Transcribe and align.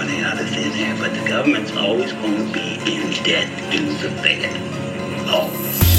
money 0.00 0.22
out 0.22 0.40
of 0.40 0.48
thin 0.48 0.72
air, 0.72 0.96
but 0.98 1.12
the 1.12 1.28
government's 1.28 1.72
always 1.72 2.10
going 2.14 2.34
to 2.34 2.52
be 2.54 2.76
in 2.90 3.10
debt 3.22 3.48
to 3.70 3.82
the 4.00 4.10
Fed. 4.22 4.48
Always. 5.28 5.80
Oh. 5.82 5.89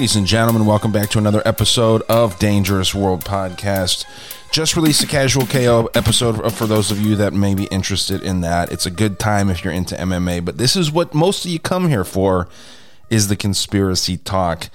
Ladies 0.00 0.16
and 0.16 0.26
gentlemen, 0.26 0.64
welcome 0.64 0.92
back 0.92 1.10
to 1.10 1.18
another 1.18 1.42
episode 1.44 2.00
of 2.08 2.38
Dangerous 2.38 2.94
World 2.94 3.22
Podcast. 3.22 4.06
Just 4.50 4.74
released 4.74 5.02
a 5.02 5.06
casual 5.06 5.44
KO 5.44 5.90
episode 5.92 6.54
for 6.54 6.66
those 6.66 6.90
of 6.90 6.98
you 6.98 7.16
that 7.16 7.34
may 7.34 7.54
be 7.54 7.64
interested 7.64 8.22
in 8.22 8.40
that. 8.40 8.72
It's 8.72 8.86
a 8.86 8.90
good 8.90 9.18
time 9.18 9.50
if 9.50 9.62
you're 9.62 9.74
into 9.74 9.94
MMA, 9.94 10.42
but 10.42 10.56
this 10.56 10.74
is 10.74 10.90
what 10.90 11.12
most 11.12 11.44
of 11.44 11.50
you 11.50 11.58
come 11.58 11.90
here 11.90 12.04
for 12.04 12.48
is 13.10 13.28
the 13.28 13.36
conspiracy 13.36 14.16
talk. 14.16 14.70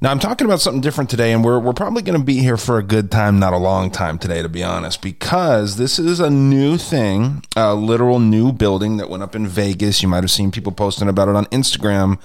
Now 0.00 0.10
I'm 0.10 0.18
talking 0.18 0.46
about 0.46 0.62
something 0.62 0.80
different 0.80 1.10
today, 1.10 1.34
and 1.34 1.44
we're 1.44 1.58
we're 1.58 1.74
probably 1.74 2.00
going 2.00 2.18
to 2.18 2.24
be 2.24 2.38
here 2.38 2.56
for 2.56 2.78
a 2.78 2.82
good 2.82 3.10
time, 3.10 3.38
not 3.38 3.52
a 3.52 3.58
long 3.58 3.90
time 3.90 4.16
today, 4.18 4.40
to 4.40 4.48
be 4.48 4.64
honest, 4.64 5.02
because 5.02 5.76
this 5.76 5.98
is 5.98 6.20
a 6.20 6.30
new 6.30 6.78
thing, 6.78 7.44
a 7.54 7.74
literal 7.74 8.18
new 8.18 8.50
building 8.50 8.96
that 8.96 9.10
went 9.10 9.22
up 9.22 9.36
in 9.36 9.46
Vegas. 9.46 10.00
You 10.00 10.08
might 10.08 10.24
have 10.24 10.30
seen 10.30 10.50
people 10.50 10.72
posting 10.72 11.10
about 11.10 11.28
it 11.28 11.36
on 11.36 11.44
Instagram. 11.46 12.18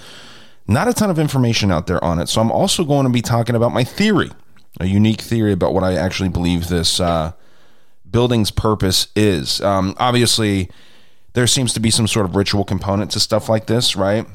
Not 0.70 0.88
a 0.88 0.94
ton 0.94 1.10
of 1.10 1.20
information 1.20 1.72
out 1.72 1.88
there 1.88 2.04
on 2.04 2.20
it, 2.20 2.30
so 2.30 2.42
I'm 2.42 2.52
also 2.52 2.84
going 2.84 3.06
to 3.06 3.12
be 3.12 3.22
talking 3.22 3.56
about 3.56 3.74
my 3.74 3.84
theory, 3.84 4.32
a 4.80 4.86
unique 4.86 5.22
theory 5.22 5.52
about 5.52 5.74
what 5.74 5.84
I 5.84 5.96
actually 5.96 6.30
believe 6.30 6.68
this 6.68 7.00
uh, 7.00 7.34
building's 8.10 8.52
purpose 8.52 9.08
is. 9.16 9.62
Um, 9.62 9.96
obviously, 9.98 10.70
there 11.34 11.48
seems 11.48 11.74
to 11.74 11.80
be 11.80 11.90
some 11.90 12.08
sort 12.08 12.26
of 12.26 12.36
ritual 12.36 12.64
component 12.64 13.12
to 13.12 13.20
stuff 13.20 13.50
like 13.50 13.66
this, 13.66 13.96
right? 13.96 14.26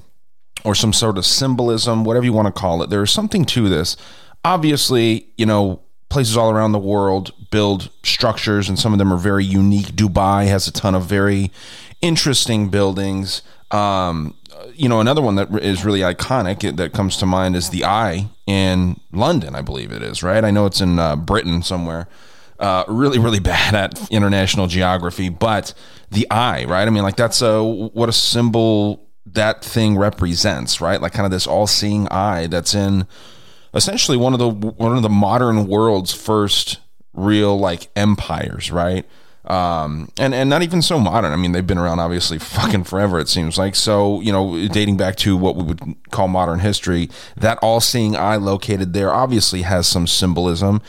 or 0.65 0.75
some 0.75 0.93
sort 0.93 1.19
of 1.19 1.27
symbolism, 1.27 2.05
whatever 2.05 2.25
you 2.25 2.33
want 2.33 2.47
to 2.47 2.61
call 2.61 2.83
it. 2.83 2.91
There 2.91 3.03
is 3.03 3.11
something 3.11 3.45
to 3.47 3.69
this. 3.69 3.97
Obviously, 4.45 5.29
you 5.37 5.47
know, 5.47 5.81
places 6.09 6.37
all 6.37 6.51
around 6.51 6.73
the 6.73 6.79
world 6.79 7.33
build 7.51 7.91
structures, 8.03 8.69
and 8.69 8.79
some 8.79 8.93
of 8.93 8.99
them 8.99 9.13
are 9.13 9.19
very 9.19 9.45
unique. 9.45 9.89
Dubai 9.89 10.47
has 10.47 10.67
a 10.67 10.73
ton 10.73 10.95
of 10.95 11.05
very 11.05 11.53
interesting 12.01 12.69
buildings. 12.69 13.43
Um, 13.75 14.37
you 14.75 14.89
know, 14.89 15.01
another 15.01 15.21
one 15.21 15.35
that 15.35 15.53
is 15.63 15.85
really 15.85 16.01
iconic 16.01 16.77
that 16.77 16.93
comes 16.93 17.17
to 17.19 17.27
mind 17.27 17.57
is 17.57 17.71
the 17.71 17.85
Eye 17.85 18.29
in 18.47 19.01
London, 19.13 19.55
I 19.55 19.63
believe 19.63 19.91
it 19.93 20.03
is, 20.03 20.23
right? 20.23 20.45
I 20.45 20.51
know 20.51 20.67
it's 20.67 20.81
in 20.81 20.99
uh, 20.99 21.17
Britain 21.17 21.63
somewhere. 21.63 22.09
Uh, 22.59 22.85
really, 22.87 23.19
really 23.19 23.41
bad 23.55 23.75
at 23.75 24.11
international 24.11 24.67
geography, 24.67 25.29
but 25.29 25.75
the 26.11 26.27
eye, 26.31 26.65
right? 26.65 26.87
I 26.87 26.91
mean, 26.91 27.03
like 27.03 27.17
that's 27.17 27.43
a 27.43 27.63
what 27.63 28.09
a 28.09 28.13
symbol 28.13 29.09
that 29.27 29.65
thing 29.65 29.97
represents, 29.97 30.81
right? 30.81 31.01
Like 31.01 31.13
kind 31.13 31.25
of 31.25 31.33
this 31.33 31.47
all-seeing 31.47 32.07
eye 32.09 32.47
that's 32.47 32.75
in 32.75 33.07
essentially 33.75 34.17
one 34.17 34.33
of 34.33 34.39
the 34.39 34.49
one 34.49 34.97
of 34.97 35.03
the 35.03 35.09
modern 35.09 35.67
world's 35.67 36.13
first 36.13 36.79
real 37.13 37.59
like 37.59 37.89
empires, 37.97 38.71
right? 38.71 39.05
Um, 39.47 40.11
and 40.19 40.35
and 40.35 40.49
not 40.49 40.63
even 40.63 40.81
so 40.81 40.99
modern. 40.99 41.33
I 41.33 41.37
mean, 41.37 41.53
they've 41.53 41.67
been 41.67 41.79
around 41.79 42.01
obviously 42.01 42.39
fucking 42.39 42.85
forever. 42.85 43.19
It 43.19 43.29
seems 43.29 43.59
like 43.59 43.75
so. 43.75 44.21
You 44.21 44.33
know, 44.33 44.69
dating 44.69 44.97
back 44.97 45.17
to 45.17 45.37
what 45.37 45.55
we 45.57 45.65
would 45.65 45.81
call 46.11 46.29
modern 46.29 46.61
history, 46.61 47.11
that 47.37 47.59
all-seeing 47.59 48.17
eye 48.17 48.37
located 48.37 48.95
there 48.95 49.13
obviously 49.13 49.63
has 49.63 49.87
some 49.87 50.07
symbolism, 50.07 50.81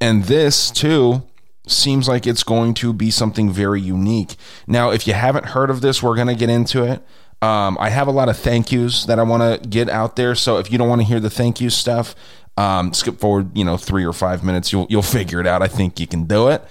and 0.00 0.24
this 0.24 0.70
too 0.72 1.22
seems 1.66 2.08
like 2.08 2.26
it's 2.26 2.42
going 2.42 2.74
to 2.74 2.92
be 2.92 3.10
something 3.12 3.52
very 3.52 3.80
unique. 3.80 4.34
Now, 4.66 4.90
if 4.90 5.06
you 5.06 5.12
haven't 5.12 5.46
heard 5.46 5.70
of 5.70 5.80
this, 5.80 6.02
we're 6.02 6.16
going 6.16 6.26
to 6.26 6.34
get 6.34 6.50
into 6.50 6.82
it. 6.82 7.02
Um, 7.42 7.78
I 7.80 7.90
have 7.90 8.08
a 8.08 8.10
lot 8.10 8.28
of 8.28 8.36
thank 8.36 8.72
yous 8.72 9.04
that 9.04 9.18
I 9.18 9.22
want 9.22 9.62
to 9.62 9.68
get 9.68 9.88
out 9.88 10.16
there. 10.16 10.34
So 10.34 10.58
if 10.58 10.72
you 10.72 10.78
don't 10.78 10.88
want 10.88 11.00
to 11.00 11.06
hear 11.06 11.20
the 11.20 11.30
thank 11.30 11.60
you 11.60 11.70
stuff, 11.70 12.14
um, 12.56 12.92
skip 12.92 13.18
forward, 13.18 13.56
you 13.56 13.64
know, 13.64 13.76
three 13.76 14.04
or 14.04 14.12
five 14.12 14.44
minutes. 14.44 14.72
You'll 14.72 14.86
you'll 14.90 15.02
figure 15.02 15.40
it 15.40 15.46
out. 15.46 15.62
I 15.62 15.68
think 15.68 16.00
you 16.00 16.06
can 16.06 16.24
do 16.24 16.48
it. 16.48 16.62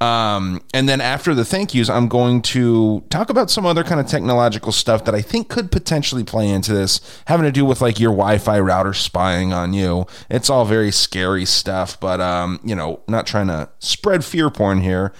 Um, 0.00 0.60
and 0.74 0.88
then 0.88 1.00
after 1.00 1.34
the 1.34 1.44
thank 1.44 1.74
yous, 1.74 1.88
I'm 1.88 2.08
going 2.08 2.42
to 2.42 3.02
talk 3.10 3.30
about 3.30 3.50
some 3.50 3.64
other 3.64 3.84
kind 3.84 4.00
of 4.00 4.06
technological 4.06 4.72
stuff 4.72 5.04
that 5.04 5.14
I 5.14 5.22
think 5.22 5.48
could 5.48 5.70
potentially 5.70 6.24
play 6.24 6.48
into 6.48 6.74
this, 6.74 7.00
having 7.26 7.44
to 7.44 7.52
do 7.52 7.64
with 7.64 7.80
like 7.80 7.98
your 7.98 8.10
Wi-Fi 8.10 8.60
router 8.60 8.92
spying 8.92 9.52
on 9.52 9.72
you. 9.72 10.06
It's 10.28 10.50
all 10.50 10.64
very 10.64 10.90
scary 10.90 11.44
stuff, 11.44 11.98
but 12.00 12.20
um, 12.20 12.60
you 12.64 12.74
know, 12.74 13.00
not 13.08 13.26
trying 13.26 13.46
to 13.46 13.70
spread 13.78 14.24
fear 14.24 14.50
porn 14.50 14.80
here, 14.82 15.12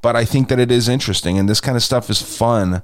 but 0.00 0.16
I 0.16 0.24
think 0.24 0.48
that 0.48 0.58
it 0.58 0.70
is 0.70 0.88
interesting, 0.88 1.38
and 1.38 1.48
this 1.48 1.60
kind 1.60 1.76
of 1.76 1.82
stuff 1.82 2.08
is 2.08 2.22
fun 2.22 2.82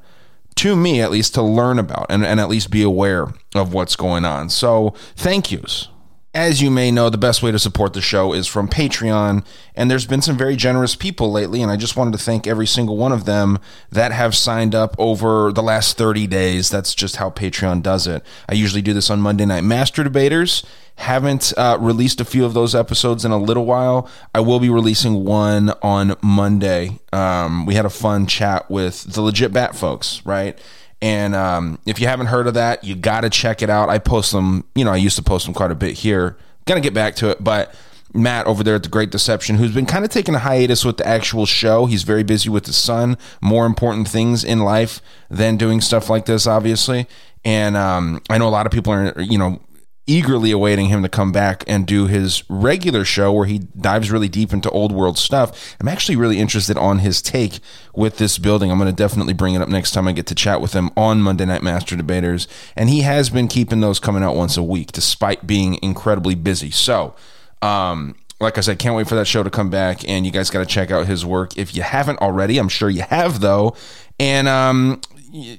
to 0.56 0.74
me 0.74 1.00
at 1.00 1.10
least 1.10 1.34
to 1.34 1.42
learn 1.42 1.78
about 1.78 2.06
and, 2.08 2.24
and 2.24 2.40
at 2.40 2.48
least 2.48 2.70
be 2.70 2.82
aware 2.82 3.28
of 3.54 3.72
what's 3.72 3.94
going 3.94 4.24
on. 4.24 4.48
So 4.48 4.94
thank 5.14 5.52
yous. 5.52 5.88
As 6.36 6.60
you 6.60 6.70
may 6.70 6.90
know, 6.90 7.08
the 7.08 7.16
best 7.16 7.42
way 7.42 7.50
to 7.50 7.58
support 7.58 7.94
the 7.94 8.02
show 8.02 8.34
is 8.34 8.46
from 8.46 8.68
Patreon, 8.68 9.42
and 9.74 9.90
there's 9.90 10.04
been 10.04 10.20
some 10.20 10.36
very 10.36 10.54
generous 10.54 10.94
people 10.94 11.32
lately, 11.32 11.62
and 11.62 11.72
I 11.72 11.76
just 11.76 11.96
wanted 11.96 12.10
to 12.10 12.22
thank 12.22 12.46
every 12.46 12.66
single 12.66 12.98
one 12.98 13.10
of 13.10 13.24
them 13.24 13.58
that 13.90 14.12
have 14.12 14.34
signed 14.34 14.74
up 14.74 14.94
over 14.98 15.50
the 15.50 15.62
last 15.62 15.96
30 15.96 16.26
days. 16.26 16.68
That's 16.68 16.94
just 16.94 17.16
how 17.16 17.30
Patreon 17.30 17.82
does 17.82 18.06
it. 18.06 18.22
I 18.50 18.52
usually 18.52 18.82
do 18.82 18.92
this 18.92 19.08
on 19.08 19.18
Monday 19.18 19.46
Night 19.46 19.64
Master 19.64 20.04
Debaters. 20.04 20.62
Haven't 20.96 21.54
uh, 21.56 21.78
released 21.80 22.20
a 22.20 22.24
few 22.26 22.44
of 22.44 22.52
those 22.52 22.74
episodes 22.74 23.24
in 23.24 23.30
a 23.30 23.38
little 23.38 23.64
while. 23.64 24.06
I 24.34 24.40
will 24.40 24.60
be 24.60 24.68
releasing 24.68 25.24
one 25.24 25.70
on 25.80 26.16
Monday. 26.20 26.98
Um, 27.14 27.64
we 27.64 27.76
had 27.76 27.86
a 27.86 27.90
fun 27.90 28.26
chat 28.26 28.70
with 28.70 29.04
the 29.04 29.22
legit 29.22 29.54
bat 29.54 29.74
folks, 29.74 30.20
right? 30.26 30.58
And 31.02 31.34
um, 31.34 31.78
if 31.86 32.00
you 32.00 32.06
haven't 32.06 32.26
heard 32.26 32.46
of 32.46 32.54
that, 32.54 32.82
you 32.82 32.94
got 32.94 33.20
to 33.20 33.30
check 33.30 33.62
it 33.62 33.68
out. 33.68 33.88
I 33.88 33.98
post 33.98 34.32
them, 34.32 34.64
you 34.74 34.84
know, 34.84 34.92
I 34.92 34.96
used 34.96 35.16
to 35.16 35.22
post 35.22 35.44
them 35.44 35.54
quite 35.54 35.70
a 35.70 35.74
bit 35.74 35.94
here. 35.94 36.36
Gonna 36.64 36.80
get 36.80 36.94
back 36.94 37.14
to 37.16 37.30
it, 37.30 37.44
but 37.44 37.74
Matt 38.12 38.46
over 38.46 38.64
there 38.64 38.74
at 38.74 38.82
the 38.82 38.88
Great 38.88 39.10
Deception, 39.10 39.56
who's 39.56 39.72
been 39.72 39.86
kind 39.86 40.04
of 40.04 40.10
taking 40.10 40.34
a 40.34 40.38
hiatus 40.38 40.84
with 40.84 40.96
the 40.96 41.06
actual 41.06 41.46
show. 41.46 41.86
He's 41.86 42.02
very 42.02 42.22
busy 42.22 42.48
with 42.48 42.66
his 42.66 42.76
son, 42.76 43.18
more 43.40 43.66
important 43.66 44.08
things 44.08 44.42
in 44.42 44.60
life 44.60 45.00
than 45.30 45.56
doing 45.56 45.80
stuff 45.80 46.10
like 46.10 46.24
this, 46.26 46.46
obviously. 46.46 47.06
And 47.44 47.76
um, 47.76 48.20
I 48.28 48.38
know 48.38 48.48
a 48.48 48.50
lot 48.50 48.66
of 48.66 48.72
people 48.72 48.92
are, 48.92 49.20
you 49.20 49.38
know, 49.38 49.60
eagerly 50.06 50.50
awaiting 50.50 50.86
him 50.86 51.02
to 51.02 51.08
come 51.08 51.32
back 51.32 51.64
and 51.66 51.86
do 51.86 52.06
his 52.06 52.44
regular 52.48 53.04
show 53.04 53.32
where 53.32 53.46
he 53.46 53.58
dives 53.58 54.10
really 54.10 54.28
deep 54.28 54.52
into 54.52 54.70
old 54.70 54.92
world 54.92 55.18
stuff. 55.18 55.76
I'm 55.80 55.88
actually 55.88 56.16
really 56.16 56.38
interested 56.38 56.76
on 56.76 57.00
his 57.00 57.20
take 57.20 57.58
with 57.94 58.18
this 58.18 58.38
building. 58.38 58.70
I'm 58.70 58.78
going 58.78 58.90
to 58.90 58.96
definitely 58.96 59.32
bring 59.32 59.54
it 59.54 59.62
up 59.62 59.68
next 59.68 59.90
time 59.90 60.06
I 60.06 60.12
get 60.12 60.26
to 60.26 60.34
chat 60.34 60.60
with 60.60 60.74
him 60.74 60.90
on 60.96 61.22
Monday 61.22 61.44
Night 61.44 61.62
Master 61.62 61.96
Debaters. 61.96 62.46
And 62.76 62.88
he 62.88 63.00
has 63.00 63.30
been 63.30 63.48
keeping 63.48 63.80
those 63.80 63.98
coming 63.98 64.22
out 64.22 64.36
once 64.36 64.56
a 64.56 64.62
week 64.62 64.92
despite 64.92 65.46
being 65.46 65.78
incredibly 65.82 66.36
busy. 66.36 66.70
So, 66.70 67.14
um, 67.60 68.14
like 68.38 68.58
I 68.58 68.60
said, 68.60 68.78
can't 68.78 68.94
wait 68.94 69.08
for 69.08 69.14
that 69.14 69.26
show 69.26 69.42
to 69.42 69.48
come 69.48 69.70
back, 69.70 70.06
and 70.06 70.26
you 70.26 70.30
guys 70.30 70.50
got 70.50 70.58
to 70.58 70.66
check 70.66 70.90
out 70.90 71.06
his 71.06 71.24
work 71.24 71.56
if 71.56 71.74
you 71.74 71.82
haven't 71.82 72.20
already. 72.20 72.58
I'm 72.58 72.68
sure 72.68 72.90
you 72.90 73.00
have 73.02 73.40
though. 73.40 73.74
And 74.20 74.46
um, 74.46 75.00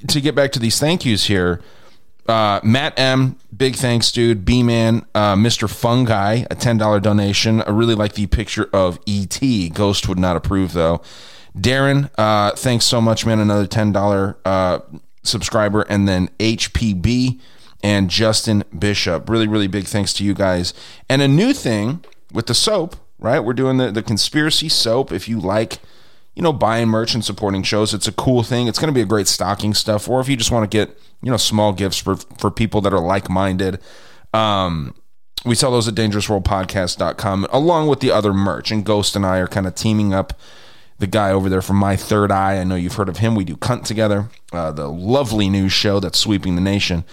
to 0.07 0.21
get 0.21 0.35
back 0.35 0.51
to 0.53 0.59
these 0.59 0.79
thank 0.79 1.03
yous 1.03 1.25
here, 1.25 1.61
uh, 2.27 2.59
Matt 2.63 2.97
M, 2.97 3.37
big 3.55 3.75
thanks, 3.75 4.11
dude. 4.11 4.45
B 4.45 4.63
Man, 4.63 5.05
uh, 5.15 5.35
Mr. 5.35 5.69
Fungi, 5.69 6.43
a 6.49 6.55
ten 6.55 6.77
dollar 6.77 6.99
donation. 6.99 7.61
I 7.61 7.71
really 7.71 7.95
like 7.95 8.13
the 8.13 8.27
picture 8.27 8.69
of 8.73 8.99
ET. 9.07 9.39
Ghost 9.73 10.07
would 10.07 10.19
not 10.19 10.35
approve 10.35 10.73
though. 10.73 11.01
Darren, 11.57 12.09
uh, 12.17 12.51
thanks 12.51 12.85
so 12.85 13.01
much, 13.01 13.25
man. 13.25 13.39
Another 13.39 13.67
ten 13.67 13.91
dollar 13.91 14.37
uh, 14.45 14.79
subscriber, 15.23 15.81
and 15.83 16.07
then 16.07 16.29
HPB 16.39 17.39
and 17.83 18.09
Justin 18.09 18.63
Bishop. 18.77 19.29
Really, 19.29 19.47
really 19.47 19.67
big 19.67 19.85
thanks 19.85 20.13
to 20.13 20.23
you 20.23 20.33
guys. 20.33 20.73
And 21.09 21.21
a 21.21 21.27
new 21.27 21.53
thing 21.53 22.03
with 22.31 22.47
the 22.47 22.53
soap, 22.53 22.95
right? 23.19 23.39
We're 23.39 23.53
doing 23.53 23.77
the 23.77 23.91
the 23.91 24.03
conspiracy 24.03 24.69
soap. 24.69 25.11
If 25.11 25.27
you 25.27 25.39
like 25.39 25.79
you 26.37 26.43
know, 26.43 26.53
buying 26.53 26.87
merch 26.87 27.15
and 27.15 27.25
supporting 27.25 27.63
shows. 27.63 27.95
It's 27.95 28.07
a 28.07 28.11
cool 28.11 28.43
thing. 28.43 28.67
It's 28.67 28.77
going 28.77 28.93
to 28.93 28.93
be 28.93 29.01
a 29.01 29.05
great 29.05 29.27
stocking 29.27 29.73
stuff. 29.73 30.07
Or 30.07 30.21
if 30.21 30.29
you 30.29 30.37
just 30.37 30.51
want 30.51 30.69
to 30.69 30.77
get, 30.77 30.95
you 31.23 31.31
know, 31.31 31.37
small 31.37 31.73
gifts 31.73 31.97
for, 31.97 32.15
for 32.15 32.51
people 32.51 32.79
that 32.81 32.93
are 32.93 33.01
like 33.01 33.27
minded. 33.27 33.79
Um, 34.35 34.93
we 35.43 35.55
sell 35.55 35.71
those 35.71 35.87
at 35.87 35.95
dangerousworldpodcast.com 35.95 37.47
along 37.51 37.87
with 37.87 38.01
the 38.01 38.11
other 38.11 38.33
merch. 38.33 38.69
And 38.69 38.85
Ghost 38.85 39.15
and 39.15 39.25
I 39.25 39.39
are 39.39 39.47
kind 39.47 39.65
of 39.65 39.73
teaming 39.73 40.13
up 40.13 40.39
the 40.99 41.07
guy 41.07 41.31
over 41.31 41.49
there 41.49 41.63
from 41.63 41.77
My 41.77 41.95
Third 41.95 42.31
Eye. 42.31 42.59
I 42.59 42.63
know 42.63 42.75
you've 42.75 42.93
heard 42.93 43.09
of 43.09 43.17
him. 43.17 43.33
We 43.33 43.43
do 43.43 43.55
Cunt 43.55 43.85
together, 43.85 44.29
uh, 44.53 44.71
the 44.71 44.87
lovely 44.87 45.49
news 45.49 45.71
show 45.71 45.99
that's 45.99 46.19
sweeping 46.19 46.53
the 46.53 46.61
nation. 46.61 47.03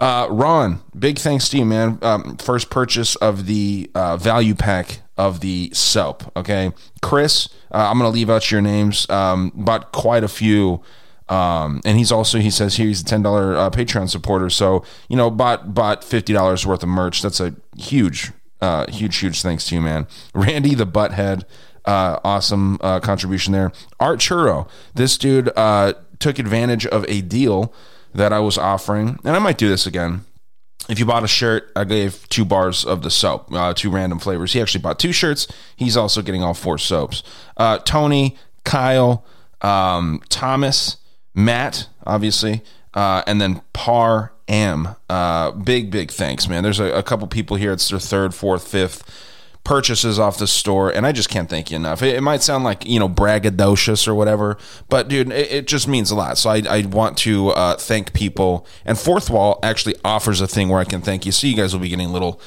Uh, 0.00 0.26
Ron, 0.30 0.80
big 0.98 1.18
thanks 1.18 1.50
to 1.50 1.58
you, 1.58 1.66
man. 1.66 1.98
Um, 2.00 2.38
first 2.38 2.70
purchase 2.70 3.16
of 3.16 3.44
the 3.44 3.90
uh, 3.94 4.16
value 4.16 4.54
pack 4.54 5.02
of 5.18 5.40
the 5.40 5.70
soap. 5.74 6.32
Okay, 6.34 6.72
Chris, 7.02 7.50
uh, 7.70 7.88
I'm 7.90 7.98
gonna 7.98 8.08
leave 8.08 8.30
out 8.30 8.50
your 8.50 8.62
names. 8.62 9.08
Um, 9.10 9.52
bought 9.54 9.92
quite 9.92 10.24
a 10.24 10.28
few. 10.28 10.80
Um, 11.28 11.80
and 11.84 11.96
he's 11.96 12.10
also 12.10 12.38
he 12.38 12.50
says 12.50 12.76
here 12.76 12.86
he's 12.86 13.02
a 13.02 13.04
ten 13.04 13.22
dollar 13.22 13.54
uh, 13.54 13.70
Patreon 13.70 14.08
supporter. 14.08 14.48
So 14.50 14.82
you 15.08 15.16
know 15.16 15.30
bought 15.30 15.74
bought 15.74 16.02
fifty 16.02 16.32
dollars 16.32 16.66
worth 16.66 16.82
of 16.82 16.88
merch. 16.88 17.20
That's 17.20 17.38
a 17.38 17.54
huge, 17.76 18.32
uh, 18.62 18.90
huge, 18.90 19.18
huge 19.18 19.42
thanks 19.42 19.66
to 19.68 19.74
you, 19.74 19.82
man. 19.82 20.08
Randy 20.34 20.74
the 20.74 20.86
butthead, 20.86 21.44
uh, 21.84 22.18
awesome 22.24 22.78
uh, 22.80 23.00
contribution 23.00 23.52
there. 23.52 23.70
Art 24.00 24.18
Churro, 24.18 24.68
this 24.94 25.18
dude 25.18 25.50
uh, 25.56 25.92
took 26.18 26.38
advantage 26.38 26.86
of 26.86 27.04
a 27.06 27.20
deal 27.20 27.72
that 28.14 28.32
I 28.32 28.40
was 28.40 28.58
offering, 28.58 29.18
and 29.24 29.36
I 29.36 29.38
might 29.38 29.58
do 29.58 29.68
this 29.68 29.86
again 29.86 30.24
if 30.90 30.98
you 30.98 31.06
bought 31.06 31.22
a 31.22 31.28
shirt, 31.28 31.70
I 31.76 31.84
gave 31.84 32.28
two 32.28 32.44
bars 32.44 32.84
of 32.84 33.02
the 33.02 33.10
soap, 33.10 33.52
uh, 33.52 33.72
two 33.74 33.90
random 33.90 34.18
flavors. 34.18 34.52
He 34.52 34.60
actually 34.60 34.82
bought 34.82 34.98
two 34.98 35.12
shirts. 35.12 35.46
He's 35.76 35.96
also 35.96 36.20
getting 36.20 36.42
all 36.42 36.54
four 36.54 36.78
soaps. 36.78 37.22
Uh, 37.56 37.78
Tony, 37.78 38.36
Kyle, 38.64 39.24
um, 39.60 40.20
Thomas, 40.28 40.96
Matt, 41.34 41.88
obviously, 42.04 42.62
uh, 42.94 43.22
and 43.26 43.40
then 43.40 43.62
Par 43.72 44.32
Am. 44.48 44.96
Uh, 45.08 45.52
big, 45.52 45.92
big 45.92 46.10
thanks, 46.10 46.48
man. 46.48 46.64
There's 46.64 46.80
a, 46.80 46.92
a 46.92 47.02
couple 47.04 47.26
people 47.28 47.56
here. 47.56 47.72
It's 47.72 47.88
their 47.88 48.00
third, 48.00 48.34
fourth, 48.34 48.66
fifth 48.66 49.04
purchases 49.64 50.18
off 50.18 50.38
the 50.38 50.46
store, 50.46 50.90
and 50.90 51.06
I 51.06 51.12
just 51.12 51.28
can't 51.28 51.48
thank 51.48 51.70
you 51.70 51.76
enough. 51.76 52.02
It, 52.02 52.16
it 52.16 52.20
might 52.22 52.42
sound 52.42 52.64
like 52.64 52.86
you 52.86 52.98
know 52.98 53.08
braggadocious 53.08 54.08
or 54.08 54.14
whatever, 54.14 54.56
but 54.88 55.08
dude, 55.08 55.30
it, 55.30 55.52
it 55.52 55.66
just 55.66 55.86
means 55.88 56.10
a 56.10 56.14
lot. 56.14 56.38
So 56.38 56.50
I, 56.50 56.62
I 56.68 56.86
want 56.86 57.18
to 57.18 57.50
uh, 57.50 57.76
thank 57.76 58.12
people, 58.12 58.66
and 58.84 58.96
Fourthwall 58.96 59.58
actually 59.62 59.96
offers 60.04 60.40
a 60.40 60.46
thing 60.46 60.68
where 60.68 60.80
I 60.80 60.84
can 60.84 61.00
thank 61.00 61.26
you. 61.26 61.32
So 61.32 61.46
you 61.46 61.56
guys 61.56 61.72
will 61.72 61.80
be 61.80 61.88
getting 61.88 62.10
little 62.10 62.40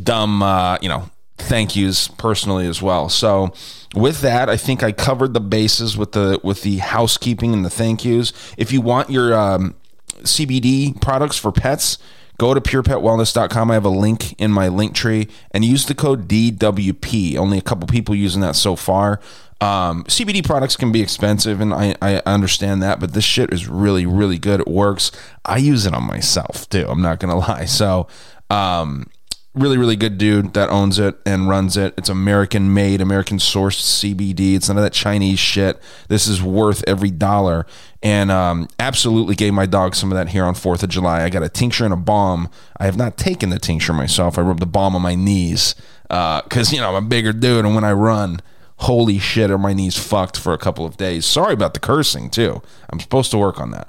dumb, 0.00 0.42
uh, 0.42 0.78
you 0.80 0.88
know, 0.88 1.10
thank 1.38 1.76
yous 1.76 2.08
personally 2.08 2.66
as 2.66 2.80
well. 2.80 3.08
So 3.08 3.52
with 3.94 4.20
that, 4.22 4.48
I 4.48 4.56
think 4.56 4.82
I 4.82 4.92
covered 4.92 5.34
the 5.34 5.40
bases 5.40 5.96
with 5.96 6.12
the 6.12 6.40
with 6.42 6.62
the 6.62 6.78
housekeeping 6.78 7.52
and 7.52 7.64
the 7.64 7.70
thank 7.70 8.04
yous. 8.04 8.32
If 8.56 8.72
you 8.72 8.80
want 8.80 9.10
your 9.10 9.34
um, 9.34 9.74
CBD 10.22 11.00
products 11.00 11.36
for 11.36 11.52
pets 11.52 11.98
Go 12.38 12.52
to 12.54 12.60
purepetwellness.com. 12.60 13.70
I 13.70 13.74
have 13.74 13.84
a 13.84 13.90
link 13.90 14.32
in 14.40 14.50
my 14.50 14.68
Linktree 14.68 15.30
and 15.52 15.64
use 15.64 15.86
the 15.86 15.94
code 15.94 16.28
DWP. 16.28 17.36
Only 17.36 17.58
a 17.58 17.62
couple 17.62 17.86
people 17.86 18.14
using 18.14 18.40
that 18.42 18.56
so 18.56 18.74
far. 18.76 19.20
Um, 19.60 20.04
CBD 20.04 20.44
products 20.44 20.76
can 20.76 20.92
be 20.92 21.00
expensive, 21.00 21.60
and 21.60 21.72
I, 21.72 21.94
I 22.02 22.20
understand 22.26 22.82
that, 22.82 23.00
but 23.00 23.14
this 23.14 23.24
shit 23.24 23.52
is 23.52 23.68
really, 23.68 24.04
really 24.04 24.38
good. 24.38 24.60
It 24.60 24.68
works. 24.68 25.10
I 25.44 25.58
use 25.58 25.86
it 25.86 25.94
on 25.94 26.04
myself 26.04 26.68
too. 26.68 26.86
I'm 26.88 27.00
not 27.00 27.18
gonna 27.20 27.38
lie. 27.48 27.64
So, 27.64 28.08
um, 28.50 29.06
really, 29.54 29.78
really 29.78 29.94
good 29.94 30.18
dude 30.18 30.52
that 30.54 30.68
owns 30.68 30.98
it 30.98 31.16
and 31.24 31.48
runs 31.48 31.76
it. 31.76 31.94
It's 31.96 32.08
American 32.08 32.74
made, 32.74 33.00
American 33.00 33.38
sourced 33.38 33.80
CBD. 33.80 34.56
It's 34.56 34.68
none 34.68 34.76
of 34.76 34.82
that 34.82 34.92
Chinese 34.92 35.38
shit. 35.38 35.80
This 36.08 36.26
is 36.26 36.42
worth 36.42 36.82
every 36.86 37.10
dollar. 37.10 37.64
And 38.02 38.30
um, 38.30 38.68
absolutely 38.78 39.36
gave 39.36 39.54
my 39.54 39.66
dog 39.66 39.94
some 39.94 40.10
of 40.10 40.16
that 40.16 40.30
here 40.30 40.44
on 40.44 40.54
4th 40.54 40.82
of 40.82 40.88
July. 40.88 41.22
I 41.22 41.30
got 41.30 41.44
a 41.44 41.48
tincture 41.48 41.84
and 41.84 41.94
a 41.94 41.96
balm. 41.96 42.50
I 42.78 42.86
have 42.86 42.96
not 42.96 43.16
taken 43.16 43.50
the 43.50 43.58
tincture 43.58 43.92
myself. 43.92 44.36
I 44.36 44.42
rubbed 44.42 44.60
the 44.60 44.66
balm 44.66 44.96
on 44.96 45.02
my 45.02 45.14
knees 45.14 45.76
because, 46.02 46.72
uh, 46.72 46.74
you 46.74 46.80
know, 46.80 46.94
I'm 46.94 47.04
a 47.04 47.08
bigger 47.08 47.32
dude. 47.32 47.64
And 47.64 47.74
when 47.76 47.84
I 47.84 47.92
run, 47.92 48.40
holy 48.78 49.20
shit, 49.20 49.52
are 49.52 49.58
my 49.58 49.72
knees 49.72 49.96
fucked 49.96 50.36
for 50.36 50.52
a 50.52 50.58
couple 50.58 50.84
of 50.84 50.96
days. 50.96 51.24
Sorry 51.26 51.54
about 51.54 51.74
the 51.74 51.80
cursing, 51.80 52.28
too. 52.28 52.60
I'm 52.90 52.98
supposed 52.98 53.30
to 53.30 53.38
work 53.38 53.60
on 53.60 53.70
that. 53.70 53.88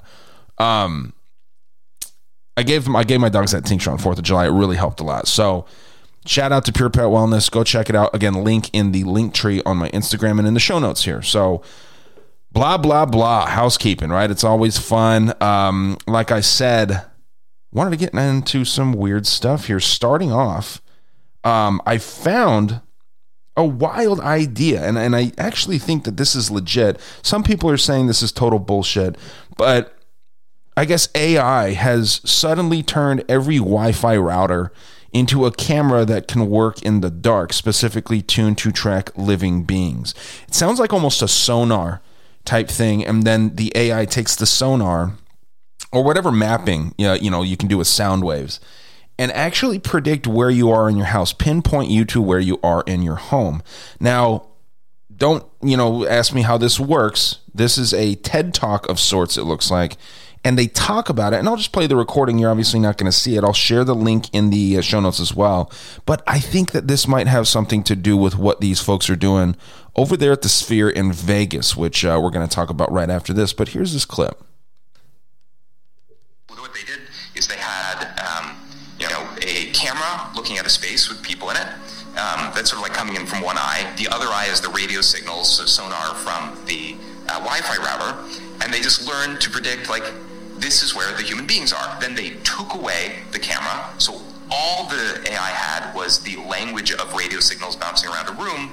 Um, 0.58 1.12
I 2.56 2.62
gave 2.62 2.84
them 2.84 2.96
I 2.96 3.04
gave 3.04 3.20
my 3.20 3.28
dogs 3.28 3.52
that 3.52 3.64
tincture 3.64 3.90
on 3.90 3.98
Fourth 3.98 4.18
of 4.18 4.24
July. 4.24 4.46
It 4.46 4.50
really 4.50 4.76
helped 4.76 5.00
a 5.00 5.04
lot. 5.04 5.28
So 5.28 5.66
shout 6.24 6.52
out 6.52 6.64
to 6.64 6.72
Pure 6.72 6.90
Pet 6.90 7.04
Wellness. 7.04 7.50
Go 7.50 7.64
check 7.64 7.90
it 7.90 7.96
out. 7.96 8.14
Again, 8.14 8.44
link 8.44 8.70
in 8.72 8.92
the 8.92 9.04
Linktree 9.04 9.62
on 9.66 9.76
my 9.76 9.90
Instagram 9.90 10.38
and 10.38 10.48
in 10.48 10.54
the 10.54 10.60
show 10.60 10.78
notes 10.78 11.04
here. 11.04 11.22
So 11.22 11.62
blah 12.52 12.78
blah 12.78 13.06
blah. 13.06 13.46
Housekeeping, 13.46 14.10
right? 14.10 14.30
It's 14.30 14.44
always 14.44 14.78
fun. 14.78 15.34
Um, 15.42 15.98
like 16.06 16.32
I 16.32 16.40
said, 16.40 17.04
wanted 17.72 17.90
to 17.90 17.96
get 17.96 18.14
into 18.14 18.64
some 18.64 18.92
weird 18.92 19.26
stuff 19.26 19.66
here. 19.66 19.80
Starting 19.80 20.32
off, 20.32 20.80
um, 21.44 21.82
I 21.84 21.98
found 21.98 22.80
a 23.56 23.64
wild 23.64 24.20
idea, 24.20 24.86
and, 24.86 24.98
and 24.98 25.16
I 25.16 25.32
actually 25.38 25.78
think 25.78 26.04
that 26.04 26.18
this 26.18 26.34
is 26.34 26.50
legit. 26.50 27.00
Some 27.22 27.42
people 27.42 27.70
are 27.70 27.78
saying 27.78 28.06
this 28.06 28.22
is 28.22 28.30
total 28.30 28.58
bullshit, 28.58 29.16
but 29.56 29.95
I 30.76 30.84
guess 30.84 31.08
AI 31.14 31.72
has 31.72 32.20
suddenly 32.24 32.82
turned 32.82 33.24
every 33.28 33.56
Wi 33.56 33.92
Fi 33.92 34.16
router 34.16 34.72
into 35.12 35.46
a 35.46 35.52
camera 35.52 36.04
that 36.04 36.28
can 36.28 36.50
work 36.50 36.82
in 36.82 37.00
the 37.00 37.10
dark, 37.10 37.52
specifically 37.54 38.20
tuned 38.20 38.58
to 38.58 38.70
track 38.70 39.16
living 39.16 39.62
beings. 39.62 40.14
It 40.46 40.54
sounds 40.54 40.78
like 40.78 40.92
almost 40.92 41.22
a 41.22 41.28
sonar 41.28 42.02
type 42.44 42.68
thing, 42.68 43.04
and 43.04 43.24
then 43.24 43.56
the 43.56 43.72
AI 43.74 44.04
takes 44.04 44.36
the 44.36 44.44
sonar 44.44 45.14
or 45.92 46.04
whatever 46.04 46.30
mapping 46.30 46.94
you 46.98 47.30
know 47.30 47.42
you 47.42 47.56
can 47.56 47.68
do 47.68 47.78
with 47.78 47.86
sound 47.86 48.24
waves 48.24 48.60
and 49.18 49.32
actually 49.32 49.78
predict 49.78 50.26
where 50.26 50.50
you 50.50 50.70
are 50.70 50.90
in 50.90 50.96
your 50.96 51.06
house, 51.06 51.32
pinpoint 51.32 51.90
you 51.90 52.04
to 52.04 52.20
where 52.20 52.40
you 52.40 52.60
are 52.62 52.82
in 52.86 53.00
your 53.00 53.16
home. 53.16 53.62
Now, 53.98 54.48
don't 55.16 55.46
you 55.62 55.76
know 55.76 56.06
ask 56.06 56.34
me 56.34 56.42
how 56.42 56.58
this 56.58 56.78
works. 56.78 57.38
This 57.54 57.78
is 57.78 57.94
a 57.94 58.16
TED 58.16 58.52
talk 58.52 58.86
of 58.88 59.00
sorts 59.00 59.38
it 59.38 59.44
looks 59.44 59.70
like 59.70 59.96
and 60.46 60.56
they 60.56 60.68
talk 60.68 61.08
about 61.08 61.32
it. 61.32 61.40
And 61.40 61.48
I'll 61.48 61.56
just 61.56 61.72
play 61.72 61.88
the 61.88 61.96
recording. 61.96 62.38
You're 62.38 62.52
obviously 62.52 62.78
not 62.78 62.98
going 62.98 63.10
to 63.10 63.18
see 63.18 63.34
it. 63.36 63.42
I'll 63.42 63.52
share 63.52 63.82
the 63.82 63.96
link 63.96 64.32
in 64.32 64.50
the 64.50 64.78
uh, 64.78 64.80
show 64.80 65.00
notes 65.00 65.18
as 65.18 65.34
well. 65.34 65.72
But 66.04 66.22
I 66.24 66.38
think 66.38 66.70
that 66.70 66.86
this 66.86 67.08
might 67.08 67.26
have 67.26 67.48
something 67.48 67.82
to 67.82 67.96
do 67.96 68.16
with 68.16 68.38
what 68.38 68.60
these 68.60 68.80
folks 68.80 69.10
are 69.10 69.16
doing 69.16 69.56
over 69.96 70.16
there 70.16 70.30
at 70.30 70.42
the 70.42 70.48
Sphere 70.48 70.88
in 70.88 71.10
Vegas, 71.12 71.76
which 71.76 72.04
uh, 72.04 72.20
we're 72.22 72.30
going 72.30 72.46
to 72.46 72.54
talk 72.54 72.70
about 72.70 72.92
right 72.92 73.10
after 73.10 73.32
this. 73.32 73.52
But 73.52 73.70
here's 73.70 73.92
this 73.92 74.04
clip. 74.04 74.40
What 76.46 76.72
they 76.72 76.82
did 76.82 77.00
is 77.34 77.48
they 77.48 77.56
had, 77.56 78.14
um, 78.20 78.56
you 79.00 79.08
know, 79.08 79.28
a 79.42 79.72
camera 79.72 80.30
looking 80.36 80.58
at 80.58 80.66
a 80.66 80.70
space 80.70 81.08
with 81.08 81.24
people 81.24 81.50
in 81.50 81.56
it. 81.56 81.66
Um, 82.16 82.52
that's 82.54 82.70
sort 82.70 82.84
of 82.84 82.88
like 82.88 82.94
coming 82.96 83.16
in 83.16 83.26
from 83.26 83.42
one 83.42 83.56
eye. 83.58 83.92
The 83.96 84.06
other 84.14 84.26
eye 84.26 84.46
is 84.48 84.60
the 84.60 84.70
radio 84.70 85.00
signals, 85.00 85.58
so 85.58 85.66
sonar 85.66 86.14
from 86.14 86.56
the 86.66 86.94
uh, 87.28 87.40
Wi-Fi 87.40 87.78
router, 87.78 88.38
and 88.62 88.72
they 88.72 88.80
just 88.80 89.08
learned 89.08 89.40
to 89.40 89.50
predict 89.50 89.90
like 89.90 90.04
this 90.58 90.82
is 90.82 90.94
where 90.94 91.14
the 91.16 91.22
human 91.22 91.46
beings 91.46 91.72
are. 91.72 91.98
Then 92.00 92.14
they 92.14 92.30
took 92.44 92.74
away 92.74 93.16
the 93.32 93.38
camera, 93.38 93.88
so 93.98 94.20
all 94.50 94.88
the 94.88 95.22
AI 95.30 95.50
had 95.50 95.94
was 95.94 96.20
the 96.20 96.36
language 96.36 96.92
of 96.92 97.12
radio 97.14 97.40
signals 97.40 97.76
bouncing 97.76 98.10
around 98.10 98.28
a 98.28 98.42
room, 98.42 98.72